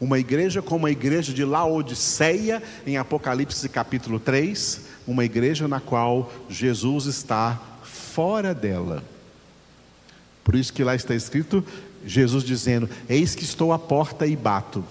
Uma 0.02 0.18
igreja 0.18 0.60
como 0.60 0.84
a 0.84 0.90
igreja 0.90 1.32
de 1.32 1.44
Laodiceia, 1.44 2.60
em 2.84 2.96
Apocalipse 2.96 3.68
capítulo 3.68 4.18
3, 4.18 4.80
uma 5.06 5.24
igreja 5.24 5.68
na 5.68 5.78
qual 5.78 6.32
Jesus 6.50 7.06
está 7.06 7.62
fora 7.84 8.52
dela. 8.52 9.04
Por 10.42 10.56
isso 10.56 10.72
que 10.72 10.82
lá 10.82 10.96
está 10.96 11.14
escrito 11.14 11.64
Jesus 12.04 12.42
dizendo: 12.42 12.90
Eis 13.08 13.36
que 13.36 13.44
estou 13.44 13.72
à 13.72 13.78
porta 13.78 14.26
e 14.26 14.34
bato. 14.34 14.84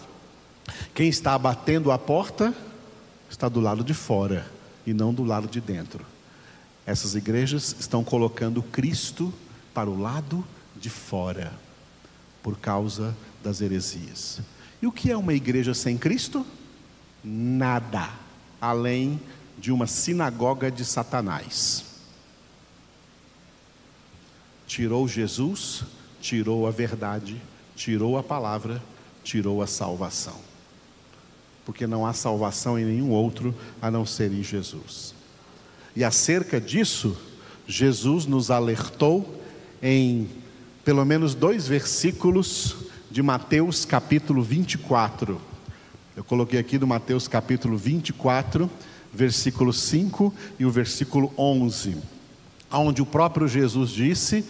Quem 0.94 1.10
está 1.10 1.38
batendo 1.38 1.92
a 1.92 1.98
porta 1.98 2.54
está 3.30 3.50
do 3.50 3.60
lado 3.60 3.84
de 3.84 3.94
fora 3.94 4.50
e 4.88 4.94
não 4.94 5.14
do 5.14 5.26
lado 5.26 5.50
de 5.50 5.60
dentro. 5.60 6.06
Essas 6.86 7.16
igrejas 7.16 7.76
estão 7.78 8.02
colocando 8.02 8.64
Cristo 8.64 9.34
para 9.74 9.90
o 9.90 10.00
lado 10.00 10.42
de 10.74 10.90
fora, 10.90 11.52
por 12.42 12.58
causa 12.58 13.14
das 13.44 13.60
heresias. 13.60 14.40
E 14.82 14.88
o 14.88 14.92
que 14.92 15.12
é 15.12 15.18
uma 15.18 15.34
igreja 15.34 15.74
sem 15.74 15.98
Cristo? 15.98 16.46
Nada, 17.24 18.10
além 18.60 19.20
de 19.58 19.72
uma 19.72 19.86
sinagoga 19.86 20.72
de 20.72 20.84
Satanás. 20.84 21.86
Tirou 24.66 25.08
Jesus 25.08 25.84
tirou 26.22 26.68
a 26.68 26.72
verdade, 26.72 27.42
tirou 27.76 28.18
a 28.18 28.24
palavra, 28.24 28.82
tirou 29.24 29.62
a 29.62 29.68
salvação. 29.68 30.36
Porque 31.66 31.88
não 31.88 32.06
há 32.06 32.14
salvação 32.14 32.80
em 32.80 32.86
nenhum 32.86 33.10
outro 33.10 33.54
a 33.82 33.92
não 33.92 34.06
ser 34.06 34.32
em 34.32 34.44
Jesus. 34.44 35.14
E 35.96 36.04
acerca 36.04 36.62
disso, 36.62 37.18
Jesus 37.68 38.26
nos 38.26 38.52
alertou 38.52 39.42
em 39.82 40.30
pelo 40.86 41.06
menos 41.06 41.36
dois 41.36 41.68
versículos 41.68 42.76
de 43.12 43.22
Mateus 43.22 43.84
capítulo 43.84 44.42
24. 44.42 45.40
Eu 46.16 46.24
coloquei 46.24 46.58
aqui 46.58 46.78
do 46.78 46.88
Mateus 46.88 47.28
capítulo 47.28 47.78
24, 47.78 48.72
versículo 49.14 49.74
5 49.74 50.34
e 50.58 50.64
o 50.64 50.72
versículo 50.72 51.34
11, 51.38 51.98
onde 52.72 53.02
o 53.02 53.06
próprio 53.06 53.50
Jesus 53.50 53.90
disse: 53.90 54.46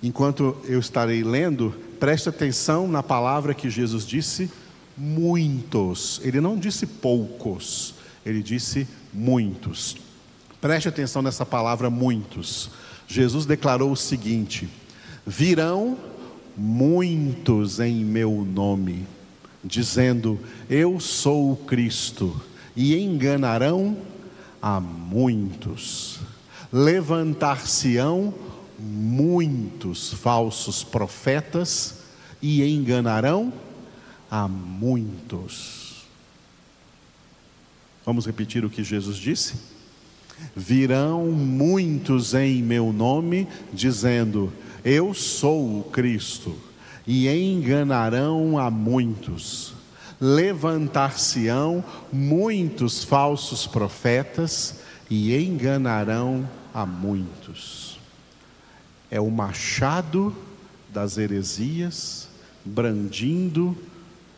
enquanto 0.00 0.56
eu 0.66 0.78
estarei 0.78 1.24
lendo, 1.24 1.74
preste 1.98 2.28
atenção 2.28 2.86
na 2.86 3.02
palavra 3.02 3.52
que 3.52 3.68
Jesus 3.68 4.06
disse: 4.06 4.48
muitos. 4.96 6.20
Ele 6.22 6.40
não 6.40 6.56
disse 6.56 6.86
poucos, 6.86 7.92
ele 8.24 8.40
disse 8.40 8.86
muitos. 9.12 9.96
Preste 10.60 10.88
atenção 10.88 11.22
nessa 11.22 11.44
palavra 11.44 11.90
muitos. 11.90 12.70
Jesus 13.08 13.46
declarou 13.46 13.90
o 13.90 13.96
seguinte: 13.96 14.68
virão 15.26 15.98
muitos 16.56 17.80
em 17.80 18.04
meu 18.04 18.44
nome, 18.44 19.06
dizendo: 19.62 20.38
Eu 20.68 20.98
sou 20.98 21.52
o 21.52 21.56
Cristo, 21.56 22.40
e 22.74 22.96
enganarão 22.96 23.96
a 24.60 24.80
muitos. 24.80 26.18
Levantar-se-ão 26.72 28.34
muitos 28.78 30.12
falsos 30.12 30.84
profetas 30.84 32.02
e 32.42 32.62
enganarão 32.62 33.52
a 34.30 34.46
muitos. 34.46 36.04
Vamos 38.04 38.26
repetir 38.26 38.64
o 38.64 38.70
que 38.70 38.84
Jesus 38.84 39.16
disse? 39.16 39.54
Virão 40.54 41.26
muitos 41.26 42.34
em 42.34 42.62
meu 42.62 42.92
nome, 42.92 43.48
dizendo: 43.72 44.52
Eu 44.88 45.12
sou 45.12 45.80
o 45.80 45.84
Cristo, 45.84 46.56
e 47.04 47.28
enganarão 47.28 48.56
a 48.56 48.70
muitos. 48.70 49.74
Levantar-se-ão 50.20 51.84
muitos 52.12 53.04
falsos 53.04 53.66
profetas 53.66 54.76
e 55.10 55.36
enganarão 55.36 56.48
a 56.72 56.86
muitos 56.86 57.86
é 59.10 59.20
o 59.20 59.30
machado 59.30 60.34
das 60.92 61.18
heresias 61.18 62.28
brandindo 62.64 63.76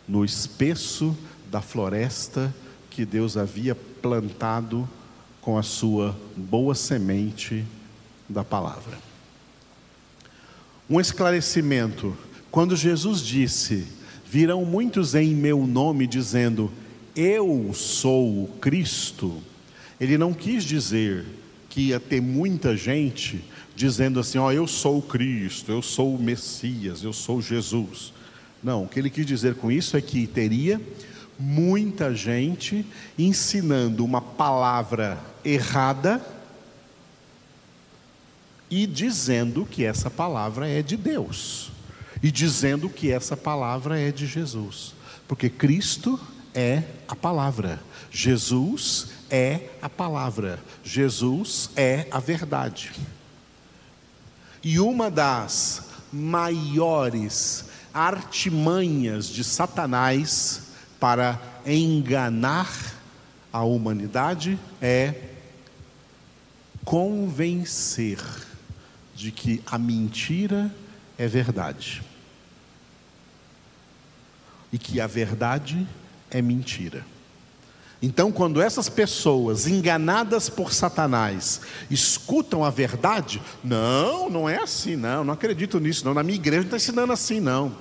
no 0.06 0.24
espesso 0.24 1.16
da 1.50 1.60
floresta 1.60 2.54
que 2.90 3.04
Deus 3.04 3.36
havia 3.36 3.74
plantado 3.74 4.88
com 5.40 5.56
a 5.56 5.62
sua 5.62 6.16
boa 6.36 6.74
semente 6.74 7.64
da 8.28 8.44
palavra. 8.44 9.07
Um 10.88 11.00
esclarecimento: 11.00 12.16
quando 12.50 12.76
Jesus 12.76 13.20
disse: 13.20 13.86
Virão 14.24 14.64
muitos 14.64 15.14
em 15.14 15.34
meu 15.34 15.66
nome 15.66 16.06
dizendo, 16.06 16.70
Eu 17.14 17.72
sou 17.74 18.44
o 18.44 18.48
Cristo, 18.60 19.42
ele 20.00 20.16
não 20.16 20.32
quis 20.32 20.64
dizer 20.64 21.26
que 21.68 21.88
ia 21.88 22.00
ter 22.00 22.20
muita 22.22 22.76
gente 22.76 23.44
dizendo 23.76 24.18
assim: 24.18 24.38
Ó, 24.38 24.46
oh, 24.46 24.52
eu 24.52 24.66
sou 24.66 24.98
o 24.98 25.02
Cristo, 25.02 25.70
eu 25.70 25.82
sou 25.82 26.14
o 26.14 26.22
Messias, 26.22 27.02
eu 27.02 27.12
sou 27.12 27.42
Jesus. 27.42 28.12
Não, 28.62 28.84
o 28.84 28.88
que 28.88 28.98
ele 28.98 29.10
quis 29.10 29.26
dizer 29.26 29.54
com 29.56 29.70
isso 29.70 29.96
é 29.96 30.00
que 30.00 30.26
teria 30.26 30.80
muita 31.38 32.14
gente 32.14 32.84
ensinando 33.16 34.04
uma 34.04 34.20
palavra 34.20 35.18
errada 35.44 36.20
e 38.70 38.86
dizendo 38.86 39.64
que 39.64 39.84
essa 39.84 40.10
palavra 40.10 40.68
é 40.68 40.82
de 40.82 40.96
Deus, 40.96 41.70
e 42.22 42.30
dizendo 42.30 42.88
que 42.88 43.10
essa 43.10 43.36
palavra 43.36 43.98
é 43.98 44.10
de 44.10 44.26
Jesus, 44.26 44.94
porque 45.26 45.48
Cristo 45.48 46.18
é 46.54 46.82
a 47.06 47.14
palavra, 47.14 47.80
Jesus 48.10 49.08
é 49.30 49.68
a 49.80 49.88
palavra, 49.88 50.58
Jesus 50.82 51.70
é 51.76 52.06
a 52.10 52.18
verdade. 52.18 52.92
E 54.62 54.80
uma 54.80 55.10
das 55.10 55.84
maiores 56.12 57.66
artimanhas 57.94 59.28
de 59.28 59.44
Satanás 59.44 60.62
para 60.98 61.40
enganar 61.64 62.70
a 63.52 63.62
humanidade 63.62 64.58
é 64.80 65.14
convencer 66.84 68.18
de 69.18 69.32
que 69.32 69.60
a 69.66 69.76
mentira 69.76 70.72
é 71.18 71.26
verdade 71.26 72.00
e 74.72 74.78
que 74.78 75.00
a 75.00 75.08
verdade 75.08 75.84
é 76.30 76.40
mentira. 76.40 77.04
Então, 78.00 78.30
quando 78.30 78.62
essas 78.62 78.88
pessoas 78.88 79.66
enganadas 79.66 80.48
por 80.48 80.72
Satanás 80.72 81.62
escutam 81.90 82.64
a 82.64 82.70
verdade, 82.70 83.42
não, 83.64 84.30
não 84.30 84.48
é 84.48 84.62
assim, 84.62 84.94
não, 84.94 85.24
não 85.24 85.34
acredito 85.34 85.80
nisso, 85.80 86.04
não. 86.04 86.14
Na 86.14 86.22
minha 86.22 86.36
igreja 86.36 86.60
não 86.60 86.66
está 86.66 86.76
ensinando 86.76 87.12
assim, 87.12 87.40
não. 87.40 87.76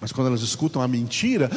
Mas 0.00 0.10
quando 0.10 0.28
elas 0.28 0.40
escutam 0.40 0.80
a 0.80 0.88
mentira, 0.88 1.50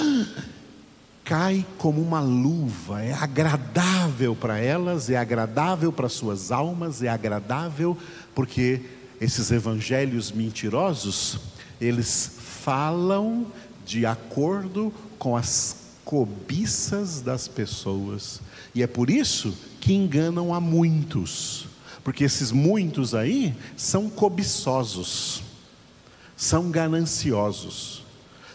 cai 1.24 1.66
como 1.78 2.02
uma 2.02 2.20
luva, 2.20 3.02
é 3.02 3.14
agradável 3.14 3.91
para 4.40 4.60
elas, 4.60 5.10
é 5.10 5.18
agradável 5.18 5.92
para 5.92 6.10
suas 6.10 6.52
almas, 6.52 7.02
é 7.02 7.10
agradável 7.10 7.98
porque 8.34 8.82
esses 9.20 9.52
evangelhos 9.52 10.32
mentirosos, 10.32 11.40
eles 11.80 12.38
falam 12.64 13.48
de 13.86 14.06
acordo 14.06 14.94
com 15.20 15.36
as 15.36 15.82
cobiças 16.04 17.22
das 17.22 17.48
pessoas. 17.48 18.42
E 18.74 18.82
é 18.82 18.88
por 18.88 19.10
isso 19.10 19.56
que 19.80 19.94
enganam 19.94 20.54
a 20.54 20.60
muitos. 20.60 21.68
Porque 22.04 22.24
esses 22.24 22.52
muitos 22.52 23.14
aí 23.14 23.56
são 23.78 24.10
cobiçosos, 24.10 25.44
são 26.36 26.72
gananciosos. 26.72 28.01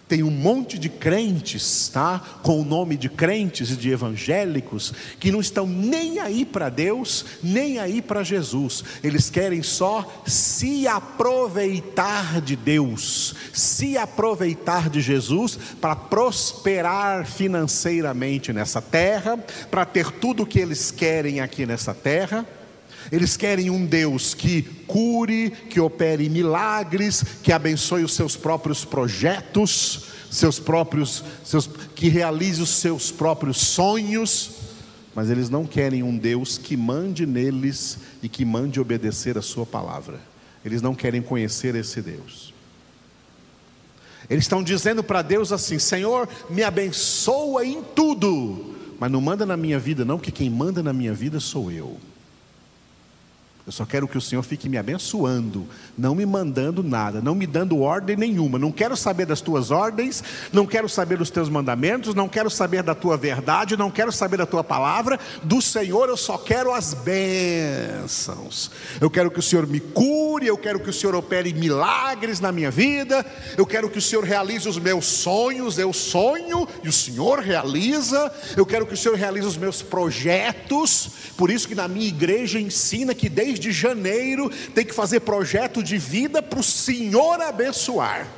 Tem 0.09 0.23
um 0.23 0.31
monte 0.31 0.79
de 0.79 0.89
crentes, 0.89 1.89
tá? 1.89 2.21
Com 2.43 2.61
o 2.61 2.65
nome 2.65 2.97
de 2.97 3.09
crentes 3.09 3.71
e 3.71 3.77
de 3.77 3.91
evangélicos, 3.91 4.93
que 5.19 5.33
não 5.33 5.41
estão 5.41 5.67
nem 5.67 6.21
aí 6.21 6.45
para 6.45 6.69
Deus, 6.69 7.25
nem 7.43 7.81
aí 7.81 8.01
para 8.01 8.23
Jesus. 8.23 8.85
Eles 9.03 9.29
querem 9.29 9.65
só 9.65 10.23
se 10.25 10.87
aproveitar 10.87 12.41
de 12.41 12.55
Deus, 12.55 13.35
se 13.53 13.99
aproveitar 13.99 14.89
de 14.89 15.01
Jesus 15.01 15.59
para 15.81 15.97
prosperar 15.97 17.27
financeiramente 17.27 18.53
nessa 18.53 18.81
terra, 18.81 19.37
para 19.73 19.85
ter 19.85 20.13
tudo 20.13 20.45
o 20.45 20.47
que 20.47 20.61
eles 20.61 20.93
querem 20.93 21.41
aqui 21.41 21.67
nessa 21.67 21.93
terra 21.93 22.47
Eles 23.11 23.37
querem 23.37 23.71
um 23.71 23.87
Deus 23.87 24.35
que 24.35 24.63
cure, 24.87 25.51
que 25.51 25.81
opere 25.81 26.29
milagres, 26.29 27.25
que 27.43 27.53
abençoe 27.53 28.03
os 28.03 28.15
seus 28.15 28.37
próprios 28.37 28.85
projetos, 28.85 30.07
seus 30.31 30.59
próprios, 30.59 31.23
seus, 31.45 31.69
que 31.95 32.09
realize 32.09 32.61
os 32.61 32.71
seus 32.71 33.11
próprios 33.11 33.59
sonhos, 33.59 34.51
mas 35.15 35.31
eles 35.31 35.49
não 35.49 35.65
querem 35.65 36.03
um 36.03 36.17
Deus 36.17 36.59
que 36.59 36.77
mande 36.77 37.25
neles 37.25 37.99
e 38.23 38.29
que 38.29 38.45
mande 38.45 38.81
obedecer 38.81 39.39
a 39.39 39.43
sua 39.43 39.65
palavra. 39.65 40.21
Eles 40.65 40.83
não 40.83 40.95
querem 40.95 41.23
conhecer 41.23 41.75
esse 41.75 42.03
Deus. 42.03 42.53
Eles 44.29 44.45
estão 44.45 44.63
dizendo 44.63 45.03
para 45.03 45.23
Deus 45.23 45.53
assim: 45.53 45.79
Senhor, 45.79 46.29
me 46.51 46.63
abençoa 46.63 47.65
em 47.65 47.83
tudo, 47.83 48.75
mas 48.99 49.11
não 49.11 49.21
manda 49.21 49.47
na 49.47 49.57
minha 49.57 49.79
vida, 49.79 50.05
não, 50.05 50.19
que 50.19 50.33
quem 50.33 50.51
manda 50.51 50.83
na 50.83 50.93
minha 50.93 51.15
vida 51.15 51.39
sou 51.39 51.71
eu. 51.71 51.97
Eu 53.67 53.73
só 53.73 53.85
quero 53.85 54.07
que 54.07 54.17
o 54.17 54.21
Senhor 54.21 54.45
fique 54.45 54.69
me 54.69 54.79
abençoando, 54.79 55.67
não 55.99 56.15
me 56.15 56.25
mandando 56.25 56.85
nada, 56.85 57.21
não 57.21 57.35
me 57.35 57.49
dando 57.49 57.81
ordem 57.81 58.15
nenhuma. 58.15 58.61
Não 58.61 58.71
quero 58.71 58.97
saber 58.97 59.27
das 59.27 59.41
tuas 59.41 59.73
ordens, 59.73 60.23
não 60.53 60.65
quero 60.65 60.89
saber 60.89 61.19
dos 61.19 61.31
teus 61.31 61.49
mandamentos, 61.49 62.15
não 62.15 62.29
quero 62.29 62.49
saber 62.49 62.85
da 62.85 62.95
tua 62.95 63.17
verdade, 63.17 63.77
não 63.77 63.91
quero 63.91 64.13
saber 64.13 64.37
da 64.37 64.47
tua 64.47 64.63
palavra. 64.63 65.19
Do 65.43 65.61
Senhor 65.61 66.09
eu 66.09 66.17
só 66.17 66.39
quero 66.39 66.73
as 66.73 66.95
bênçãos. 66.95 68.71
Eu 69.01 69.11
quero 69.11 69.33
que 69.33 69.41
o 69.41 69.43
Senhor 69.43 69.67
me 69.67 69.81
cure, 69.81 70.47
eu 70.47 70.57
quero 70.57 70.79
que 70.79 70.91
o 70.91 70.93
Senhor 70.93 71.17
opere 71.17 71.53
milagres 71.53 72.39
na 72.39 72.53
minha 72.53 72.71
vida, 72.71 73.27
eu 73.59 73.67
quero 73.67 73.91
que 73.91 73.99
o 73.99 74.03
Senhor 74.03 74.23
realize 74.23 74.69
os 74.69 74.79
meus 74.79 75.07
sonhos. 75.07 75.77
Eu 75.77 75.93
sonho 75.93 76.69
e 76.85 76.89
o 76.89 76.93
Senhor 76.93 77.41
realiza. 77.41 78.33
Eu 78.57 78.65
quero 78.65 78.87
que 78.87 78.95
o 78.95 78.97
Senhor 78.97 79.17
realize 79.17 79.45
os 79.45 79.57
meus 79.57 79.83
projetos. 79.83 81.11
Por 81.37 81.51
isso 81.51 81.67
que 81.67 81.75
na 81.75 81.89
minha 81.89 82.07
igreja 82.07 82.61
ensina 82.61 83.13
que 83.13 83.29
desde 83.29 83.56
de 83.59 83.73
janeiro 83.73 84.51
tem 84.75 84.85
que 84.85 84.95
fazer 84.95 85.21
projeto 85.21 85.83
de 85.83 85.99
vida 85.99 86.43
para 86.43 86.61
o 86.61 86.63
Senhor 86.63 87.41
abençoar. 87.41 88.29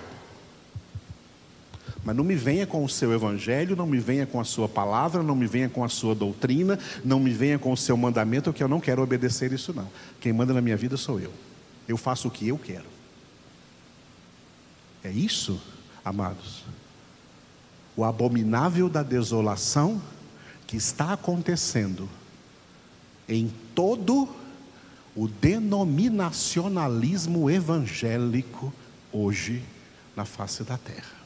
Mas 2.04 2.16
não 2.16 2.24
me 2.24 2.34
venha 2.34 2.66
com 2.66 2.82
o 2.82 2.88
seu 2.88 3.12
evangelho, 3.12 3.76
não 3.76 3.86
me 3.86 3.98
venha 3.98 4.24
com 4.24 4.40
a 4.40 4.44
sua 4.44 4.68
palavra, 4.68 5.22
não 5.22 5.36
me 5.36 5.46
venha 5.46 5.68
com 5.68 5.84
a 5.84 5.88
sua 5.88 6.14
doutrina, 6.14 6.78
não 7.04 7.20
me 7.20 7.30
venha 7.30 7.58
com 7.58 7.70
o 7.70 7.76
seu 7.76 7.96
mandamento, 7.96 8.52
que 8.52 8.62
eu 8.62 8.68
não 8.68 8.80
quero 8.80 9.02
obedecer 9.02 9.52
isso 9.52 9.74
não. 9.74 9.86
Quem 10.20 10.32
manda 10.32 10.54
na 10.54 10.60
minha 10.62 10.76
vida 10.76 10.96
sou 10.96 11.20
eu. 11.20 11.32
Eu 11.86 11.96
faço 11.96 12.28
o 12.28 12.30
que 12.30 12.48
eu 12.48 12.56
quero. 12.56 12.86
É 15.04 15.10
isso, 15.10 15.60
amados. 16.04 16.64
O 17.96 18.04
abominável 18.04 18.88
da 18.88 19.02
desolação 19.02 20.00
que 20.66 20.76
está 20.76 21.12
acontecendo 21.12 22.08
em 23.28 23.52
todo 23.74 24.28
o 25.18 25.26
denominacionalismo 25.26 27.50
evangélico 27.50 28.72
hoje 29.12 29.60
na 30.14 30.24
face 30.24 30.62
da 30.62 30.78
terra. 30.78 31.18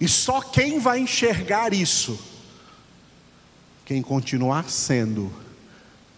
E 0.00 0.06
só 0.06 0.40
quem 0.42 0.78
vai 0.78 1.00
enxergar 1.00 1.74
isso, 1.74 2.16
quem 3.84 4.00
continuar 4.00 4.70
sendo 4.70 5.28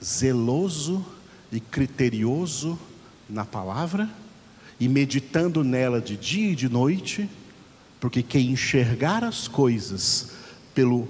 zeloso 0.04 1.02
e 1.50 1.58
criterioso 1.58 2.78
na 3.26 3.46
palavra 3.46 4.06
e 4.78 4.87
meditando 4.87 5.64
nela 5.64 5.98
de 5.98 6.18
dia 6.18 6.50
e 6.50 6.54
de 6.54 6.68
noite, 6.68 7.26
porque 7.98 8.22
quem 8.22 8.50
enxergar 8.50 9.24
as 9.24 9.48
coisas 9.48 10.32
pelo, 10.74 11.08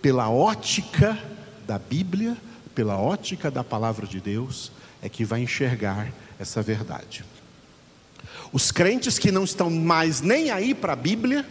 pela 0.00 0.30
ótica 0.30 1.36
da 1.68 1.78
Bíblia, 1.78 2.34
pela 2.74 2.96
ótica 2.96 3.50
da 3.50 3.62
palavra 3.62 4.06
de 4.06 4.22
Deus, 4.22 4.72
é 5.02 5.08
que 5.08 5.22
vai 5.22 5.42
enxergar 5.42 6.10
essa 6.40 6.62
verdade. 6.62 7.22
Os 8.50 8.72
crentes 8.72 9.18
que 9.18 9.30
não 9.30 9.44
estão 9.44 9.68
mais 9.68 10.22
nem 10.22 10.50
aí 10.50 10.74
para 10.74 10.94
a 10.94 10.96
Bíblia, 10.96 11.44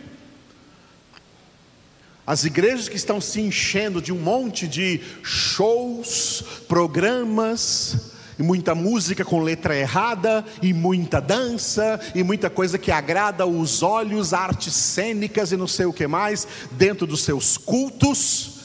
as 2.26 2.46
igrejas 2.46 2.90
que 2.90 2.96
estão 2.96 3.22
se 3.22 3.40
enchendo 3.40 4.02
de 4.02 4.12
um 4.12 4.18
monte 4.18 4.68
de 4.68 5.02
shows, 5.22 6.44
programas, 6.68 8.12
e 8.40 8.44
muita 8.44 8.74
música 8.74 9.24
com 9.24 9.44
letra 9.44 9.78
errada, 9.78 10.44
e 10.64 10.74
muita 10.74 11.20
dança, 11.20 12.00
e 12.16 12.24
muita 12.24 12.50
coisa 12.50 12.80
que 12.80 12.92
agrada 12.92 13.46
os 13.46 13.84
olhos, 13.84 14.34
artes 14.34 14.74
cênicas 14.74 15.52
e 15.52 15.58
não 15.58 15.68
sei 15.68 15.86
o 15.86 15.94
que 15.94 16.08
mais, 16.08 16.48
dentro 16.72 17.06
dos 17.06 17.22
seus 17.22 17.56
cultos 17.56 18.57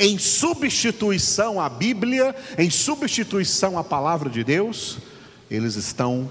em 0.00 0.18
substituição 0.18 1.60
à 1.60 1.68
Bíblia, 1.68 2.34
em 2.56 2.70
substituição 2.70 3.76
à 3.76 3.84
palavra 3.84 4.30
de 4.30 4.42
Deus, 4.42 4.96
eles 5.50 5.76
estão 5.76 6.30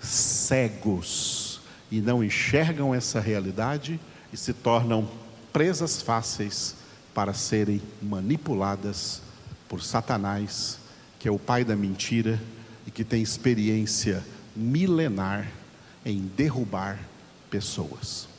cegos 0.00 1.60
e 1.88 2.00
não 2.00 2.22
enxergam 2.24 2.92
essa 2.92 3.20
realidade 3.20 4.00
e 4.32 4.36
se 4.36 4.52
tornam 4.52 5.08
presas 5.52 6.02
fáceis 6.02 6.74
para 7.14 7.32
serem 7.32 7.80
manipuladas 8.02 9.22
por 9.68 9.84
Satanás, 9.84 10.76
que 11.20 11.28
é 11.28 11.30
o 11.30 11.38
pai 11.38 11.64
da 11.64 11.76
mentira 11.76 12.42
e 12.88 12.90
que 12.90 13.04
tem 13.04 13.22
experiência 13.22 14.24
milenar 14.56 15.48
em 16.04 16.28
derrubar 16.36 16.98
pessoas. 17.48 18.29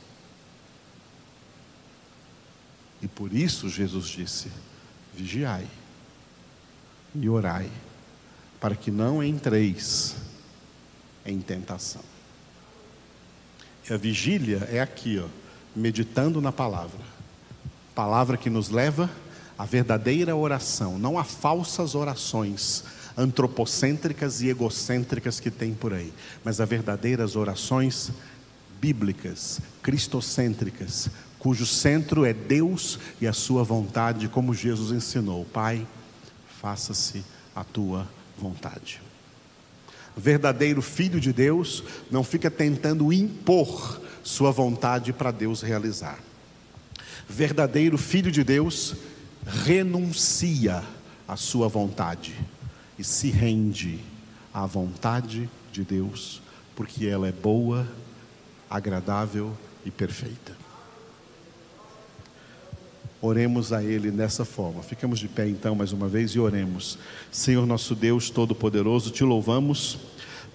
E 3.02 3.08
por 3.08 3.34
isso 3.34 3.70
Jesus 3.70 4.08
disse: 4.08 4.50
vigiai 5.14 5.68
e 7.16 7.28
orai, 7.28 7.70
para 8.60 8.76
que 8.76 8.92
não 8.92 9.24
entreis 9.24 10.16
em 11.26 11.40
tentação. 11.42 12.04
E 13.90 13.94
a 13.94 13.98
vigília 13.98 14.68
é 14.72 14.80
aqui, 14.80 15.20
ó, 15.20 15.28
meditando 15.76 16.40
na 16.40 16.52
palavra. 16.52 17.00
Palavra 17.94 18.38
que 18.38 18.50
nos 18.50 18.70
leva 18.70 19.10
à 19.58 19.66
verdadeira 19.66 20.36
oração, 20.36 20.98
não 20.98 21.18
a 21.18 21.24
falsas 21.24 21.94
orações 21.96 22.84
antropocêntricas 23.18 24.42
e 24.42 24.48
egocêntricas 24.48 25.40
que 25.40 25.52
tem 25.52 25.74
por 25.74 25.94
aí, 25.94 26.14
mas 26.44 26.62
a 26.62 26.66
verdadeiras 26.66 27.36
orações 27.36 28.12
bíblicas, 28.80 29.60
cristocêntricas, 29.84 31.10
cujo 31.42 31.66
centro 31.66 32.24
é 32.24 32.34
Deus 32.34 33.00
e 33.20 33.26
a 33.26 33.34
sua 33.34 33.64
vontade, 33.64 34.28
como 34.28 34.54
Jesus 34.54 34.92
ensinou: 34.92 35.44
Pai, 35.44 35.88
faça-se 36.62 37.26
a 37.56 37.64
tua 37.64 38.08
vontade. 38.38 39.02
Verdadeiro 40.16 40.84
filho 40.84 41.20
de 41.20 41.34
Deus 41.34 41.84
não 42.12 42.24
fica 42.24 42.52
tentando 42.52 43.12
impor 43.12 44.00
sua 44.24 44.52
vontade 44.52 45.12
para 45.12 45.32
Deus 45.32 45.64
realizar. 45.64 46.20
Verdadeiro 47.28 47.98
filho 47.98 48.32
de 48.32 48.44
Deus 48.44 48.96
renuncia 49.44 50.84
à 51.28 51.36
sua 51.36 51.68
vontade 51.68 52.36
e 53.00 53.04
se 53.04 53.32
rende 53.32 54.00
à 54.54 54.68
vontade 54.68 55.50
de 55.72 55.84
Deus, 55.84 56.40
porque 56.76 57.08
ela 57.08 57.28
é 57.28 57.32
boa, 57.32 57.88
agradável 58.70 59.58
e 59.84 59.90
perfeita. 59.90 60.61
Oremos 63.24 63.72
a 63.72 63.84
Ele 63.84 64.10
nessa 64.10 64.44
forma. 64.44 64.82
Ficamos 64.82 65.20
de 65.20 65.28
pé 65.28 65.48
então 65.48 65.76
mais 65.76 65.94
uma 65.94 66.08
vez 66.08 66.32
e 66.32 66.40
oremos. 66.40 66.98
Senhor 67.32 67.68
nosso 67.68 67.94
Deus 67.94 68.32
Todo-Poderoso, 68.32 69.12
te 69.12 69.24
louvamos 69.24 70.00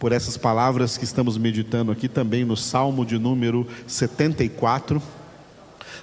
por 0.01 0.11
essas 0.11 0.37
palavras 0.37 0.99
que 0.99 1.05
estamos 1.05 1.39
meditando 1.39 1.93
aqui 1.93 2.09
também 2.09 2.45
no 2.45 2.57
Salmo 2.57 3.07
de 3.07 3.19
número 3.19 3.69
74. 3.87 5.01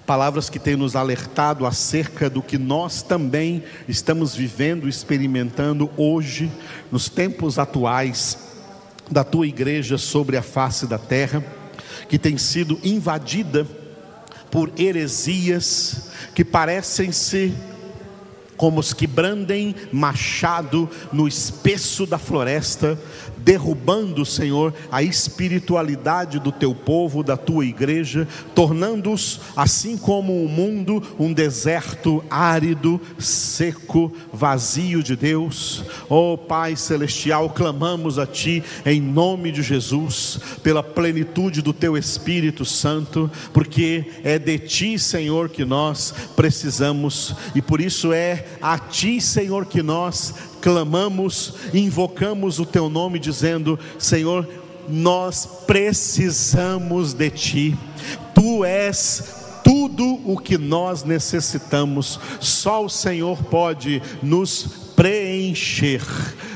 Palavras 0.06 0.50
que 0.50 0.58
têm 0.58 0.78
nos 0.78 0.96
alertado 0.96 1.66
acerca 1.66 2.30
do 2.30 2.42
que 2.42 2.58
nós 2.58 3.02
também 3.02 3.62
estamos 3.86 4.34
vivendo, 4.34 4.88
experimentando 4.88 5.90
hoje, 5.98 6.50
nos 6.90 7.10
tempos 7.10 7.60
atuais 7.60 8.38
da 9.12 9.26
tua 9.26 9.46
igreja 9.46 9.98
sobre 9.98 10.38
a 10.38 10.42
face 10.42 10.88
da 10.88 10.98
terra, 10.98 11.44
que 12.08 12.18
tem 12.18 12.38
sido 12.38 12.80
invadida 12.86 13.68
por 14.54 14.72
heresias 14.78 16.12
que 16.36 16.46
parecem 16.46 17.12
ser 17.12 17.52
como 18.56 18.80
os 18.80 18.94
que 18.94 19.08
brandem 19.08 19.76
machado 19.92 20.88
no 21.12 21.28
espesso 21.28 22.06
da 22.06 22.20
floresta, 22.20 22.96
derrubando, 23.44 24.26
Senhor, 24.26 24.74
a 24.92 25.04
espiritualidade 25.04 26.40
do 26.40 26.52
teu 26.52 26.74
povo, 26.74 27.24
da 27.24 27.36
tua 27.36 27.66
igreja, 27.66 28.28
tornando-os, 28.56 29.42
assim 29.56 29.98
como 29.98 30.44
o 30.44 30.50
mundo, 30.50 31.04
um 31.20 31.34
deserto 31.34 32.24
árido, 32.30 33.00
seco, 33.20 34.14
vazio 34.32 35.04
de 35.04 35.16
Deus. 35.16 35.84
Oh 36.10 36.38
Pai 36.38 36.76
celestial, 36.76 37.50
clamamos 37.50 38.18
a 38.18 38.26
Ti 38.26 38.64
em 38.86 39.02
nome 39.02 39.52
de 39.52 39.62
Jesus, 39.62 40.40
pela 40.62 40.82
plenitude 40.82 41.62
do 41.62 41.74
Teu 41.74 41.98
Espírito 41.98 42.64
Santo, 42.66 43.30
porque 43.52 44.06
é 44.24 44.40
de 44.40 44.58
Ti, 44.60 44.98
Senhor, 44.98 45.50
que 45.50 45.66
nós 45.66 46.14
precisamos 46.36 47.36
e 47.54 47.62
por 47.62 47.82
isso 47.82 48.14
é 48.14 48.46
a 48.62 48.78
Ti, 48.80 49.20
Senhor, 49.20 49.66
que 49.66 49.84
nós 49.84 50.34
clamamos, 50.64 51.56
invocamos 51.74 52.58
o 52.58 52.66
Teu 52.66 52.90
nome, 52.90 53.20
dizendo: 53.20 53.78
Senhor, 54.00 54.48
nós 54.88 55.46
precisamos 55.68 57.14
de 57.14 57.30
Ti, 57.30 57.78
Tu 58.34 58.64
és 58.64 59.42
tudo 59.62 60.22
o 60.26 60.38
que 60.38 60.58
nós 60.58 61.04
necessitamos, 61.04 62.18
só 62.40 62.84
o 62.84 62.90
Senhor 62.90 63.44
pode 63.44 64.02
nos 64.22 64.84
preencher, 64.96 66.02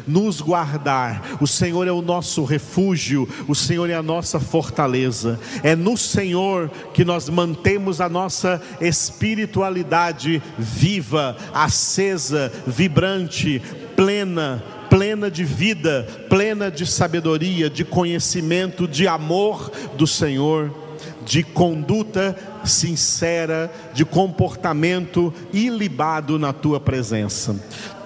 nos 0.08 0.42
guardar. 0.42 1.38
O 1.42 1.48
Senhor 1.48 1.88
é 1.88 1.92
o 1.92 2.02
nosso 2.02 2.44
refúgio, 2.44 3.28
o 3.48 3.56
Senhor 3.56 3.90
é 3.90 3.94
a 3.94 4.04
nossa 4.04 4.40
fortaleza. 4.40 5.40
É 5.64 5.76
no 5.76 5.98
Senhor 5.98 6.70
que 6.94 7.04
nós 7.04 7.30
mantemos 7.30 8.00
a 8.00 8.08
nossa 8.08 8.62
espiritualidade 8.80 10.42
viva, 10.58 11.38
acesa, 11.54 12.52
vibrante, 12.66 13.62
plena, 13.98 14.64
plena 14.92 15.30
de 15.30 15.44
vida, 15.44 16.08
plena 16.30 16.70
de 16.70 16.86
sabedoria, 16.86 17.68
de 17.70 17.84
conhecimento, 17.84 18.88
de 18.88 19.08
amor 19.08 19.72
do 19.98 20.06
Senhor, 20.06 20.72
de 21.26 21.44
conduta 21.44 22.38
sincera, 22.64 23.72
de 23.94 24.06
comportamento 24.06 25.34
ilibado 25.54 26.38
na 26.40 26.54
tua 26.54 26.80
presença. 26.80 27.56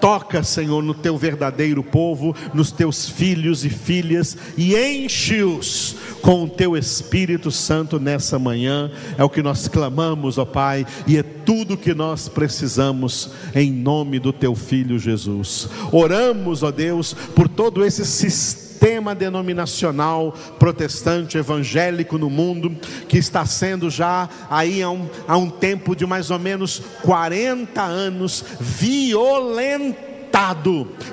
Toca, 0.02 0.42
Senhor, 0.42 0.82
no 0.82 0.96
teu 0.96 1.16
verdadeiro 1.16 1.84
povo, 1.84 2.36
nos 2.56 2.72
teus 2.72 3.08
filhos 3.08 3.64
e 3.64 3.70
filhas 3.70 4.36
e 4.58 4.76
enche-os 4.76 5.96
com 6.24 6.44
o 6.46 6.50
teu 6.50 6.76
Espírito 6.76 7.52
Santo 7.52 8.00
nessa 8.00 8.40
manhã. 8.40 8.92
É 9.16 9.24
o 9.24 9.30
que 9.30 9.44
nós 9.44 9.68
clamamos, 9.68 10.40
ó 10.40 10.46
Pai, 10.46 10.88
e 11.06 11.18
é 11.18 11.24
tudo 11.24 11.78
que 11.78 11.94
nós 11.94 12.28
precisamos 12.28 13.30
em 13.54 13.72
nome 13.72 14.18
do 14.18 14.34
teu 14.34 14.56
filho 14.56 14.98
Jesus. 14.98 15.70
Oramos, 15.92 16.64
ó 16.64 16.72
Deus, 16.72 17.14
por 17.14 17.48
todo 17.48 17.86
esse 17.86 18.04
sistema 18.04 18.72
sistema 18.82 19.14
denominacional 19.14 20.34
protestante 20.58 21.38
evangélico 21.38 22.18
no 22.18 22.32
mundo, 22.32 22.76
que 23.08 23.20
está 23.20 23.46
sendo 23.46 23.92
já 23.92 24.28
aí 24.50 24.82
há 24.82 24.90
um, 24.90 25.10
há 25.28 25.38
um 25.38 25.50
tempo 25.50 25.96
de 25.96 26.06
mais 26.06 26.32
ou 26.32 26.40
menos 26.40 26.82
40 27.04 27.82
anos 27.82 28.44
violento 28.60 30.11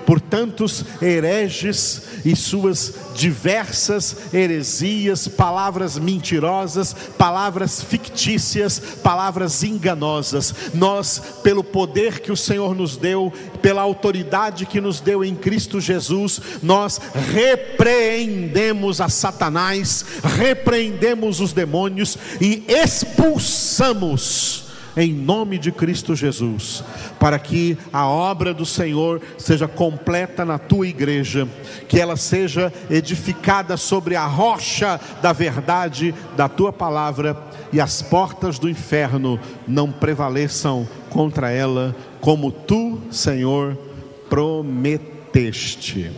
por 0.07 0.21
tantos 0.21 0.85
hereges 1.03 2.03
e 2.25 2.37
suas 2.37 2.95
diversas 3.15 4.33
heresias, 4.33 5.27
palavras 5.27 5.99
mentirosas, 5.99 6.95
palavras 7.17 7.83
fictícias, 7.83 8.79
palavras 9.03 9.65
enganosas. 9.65 10.55
Nós, 10.73 11.21
pelo 11.43 11.65
poder 11.65 12.21
que 12.21 12.31
o 12.31 12.37
Senhor 12.37 12.75
nos 12.75 12.97
deu, 12.97 13.33
pela 13.61 13.83
autoridade 13.83 14.67
que 14.67 14.81
nos 14.81 15.01
deu 15.01 15.25
em 15.25 15.35
Cristo 15.35 15.81
Jesus, 15.81 16.41
nós 16.63 17.01
repreendemos 17.33 19.01
a 19.01 19.09
Satanás, 19.09 20.05
repreendemos 20.23 21.41
os 21.41 21.53
demônios 21.53 22.17
e 22.41 22.65
expulsamos 22.69 24.68
em 24.99 25.13
nome 25.15 25.59
de 25.59 25.71
Cristo 25.71 26.17
Jesus, 26.17 26.83
para 27.21 27.39
que 27.39 27.79
a 27.93 28.09
obra 28.09 28.53
do 28.53 28.67
Senhor 28.67 29.23
seja 29.39 29.69
completa 29.69 30.45
na 30.45 30.59
tua 30.59 30.89
igreja, 30.89 31.47
que 31.89 32.01
ela 32.01 32.17
seja 32.17 32.73
edificada 32.91 33.77
sobre 33.77 34.17
a 34.17 34.27
rocha 34.27 35.01
da 35.23 35.33
verdade 35.33 36.13
da 36.37 36.49
tua 36.49 36.73
palavra 36.73 37.41
e 37.73 37.81
as 37.81 38.03
portas 38.03 38.59
do 38.59 38.69
inferno 38.69 39.39
não 39.69 39.93
prevaleçam 39.93 40.89
contra 41.11 41.49
ela, 41.49 41.95
como 42.21 42.51
tu, 42.51 42.99
Senhor, 43.09 43.79
prometeste. 44.29 46.11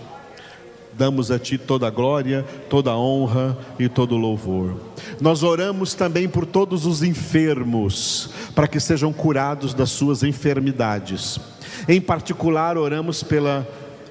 Damos 1.01 1.31
a 1.31 1.39
Ti 1.39 1.57
toda 1.57 1.87
a 1.87 1.91
glória, 1.91 2.45
toda 2.69 2.91
a 2.91 2.95
honra 2.99 3.57
e 3.79 3.89
todo 3.89 4.17
o 4.17 4.19
louvor. 4.19 4.77
Nós 5.19 5.43
oramos 5.43 5.95
também 5.95 6.29
por 6.29 6.45
todos 6.45 6.85
os 6.85 7.03
enfermos, 7.03 8.29
para 8.55 8.69
que 8.69 8.79
sejam 8.79 9.11
curados 9.11 9.73
das 9.73 9.89
suas 9.89 10.23
enfermidades. 10.23 11.41
Em 11.89 12.03
particular, 12.03 12.77
oramos 12.77 13.23
pela, 13.23 13.67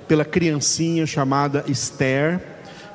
pela 0.08 0.26
criancinha 0.26 1.06
chamada 1.06 1.64
Esther, 1.68 2.42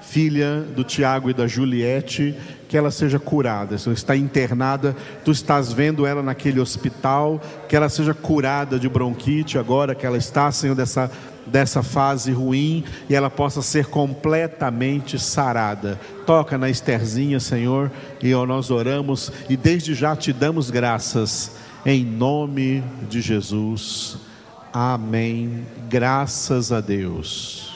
filha 0.00 0.62
do 0.74 0.82
Tiago 0.82 1.30
e 1.30 1.32
da 1.32 1.46
Juliette, 1.46 2.34
que 2.68 2.76
ela 2.76 2.90
seja 2.90 3.20
curada. 3.20 3.78
Se 3.78 3.86
ela 3.86 3.94
está 3.94 4.16
internada, 4.16 4.96
tu 5.24 5.30
estás 5.30 5.72
vendo 5.72 6.04
ela 6.04 6.20
naquele 6.20 6.58
hospital, 6.58 7.40
que 7.68 7.76
ela 7.76 7.88
seja 7.88 8.12
curada 8.12 8.76
de 8.76 8.88
bronquite 8.88 9.56
agora 9.56 9.94
que 9.94 10.04
ela 10.04 10.18
está, 10.18 10.50
Senhor, 10.50 10.74
dessa 10.74 11.08
dessa 11.46 11.82
fase 11.82 12.32
ruim 12.32 12.84
e 13.08 13.14
ela 13.14 13.30
possa 13.30 13.62
ser 13.62 13.86
completamente 13.86 15.18
sarada. 15.18 16.00
Toca 16.26 16.56
na 16.56 16.70
Esterzinha, 16.70 17.40
Senhor, 17.40 17.90
e 18.22 18.30
nós 18.32 18.70
oramos 18.70 19.32
e 19.48 19.56
desde 19.56 19.94
já 19.94 20.16
te 20.16 20.32
damos 20.32 20.70
graças 20.70 21.52
em 21.84 22.04
nome 22.04 22.82
de 23.08 23.20
Jesus. 23.20 24.16
Amém. 24.72 25.66
Graças 25.88 26.72
a 26.72 26.80
Deus. 26.80 27.73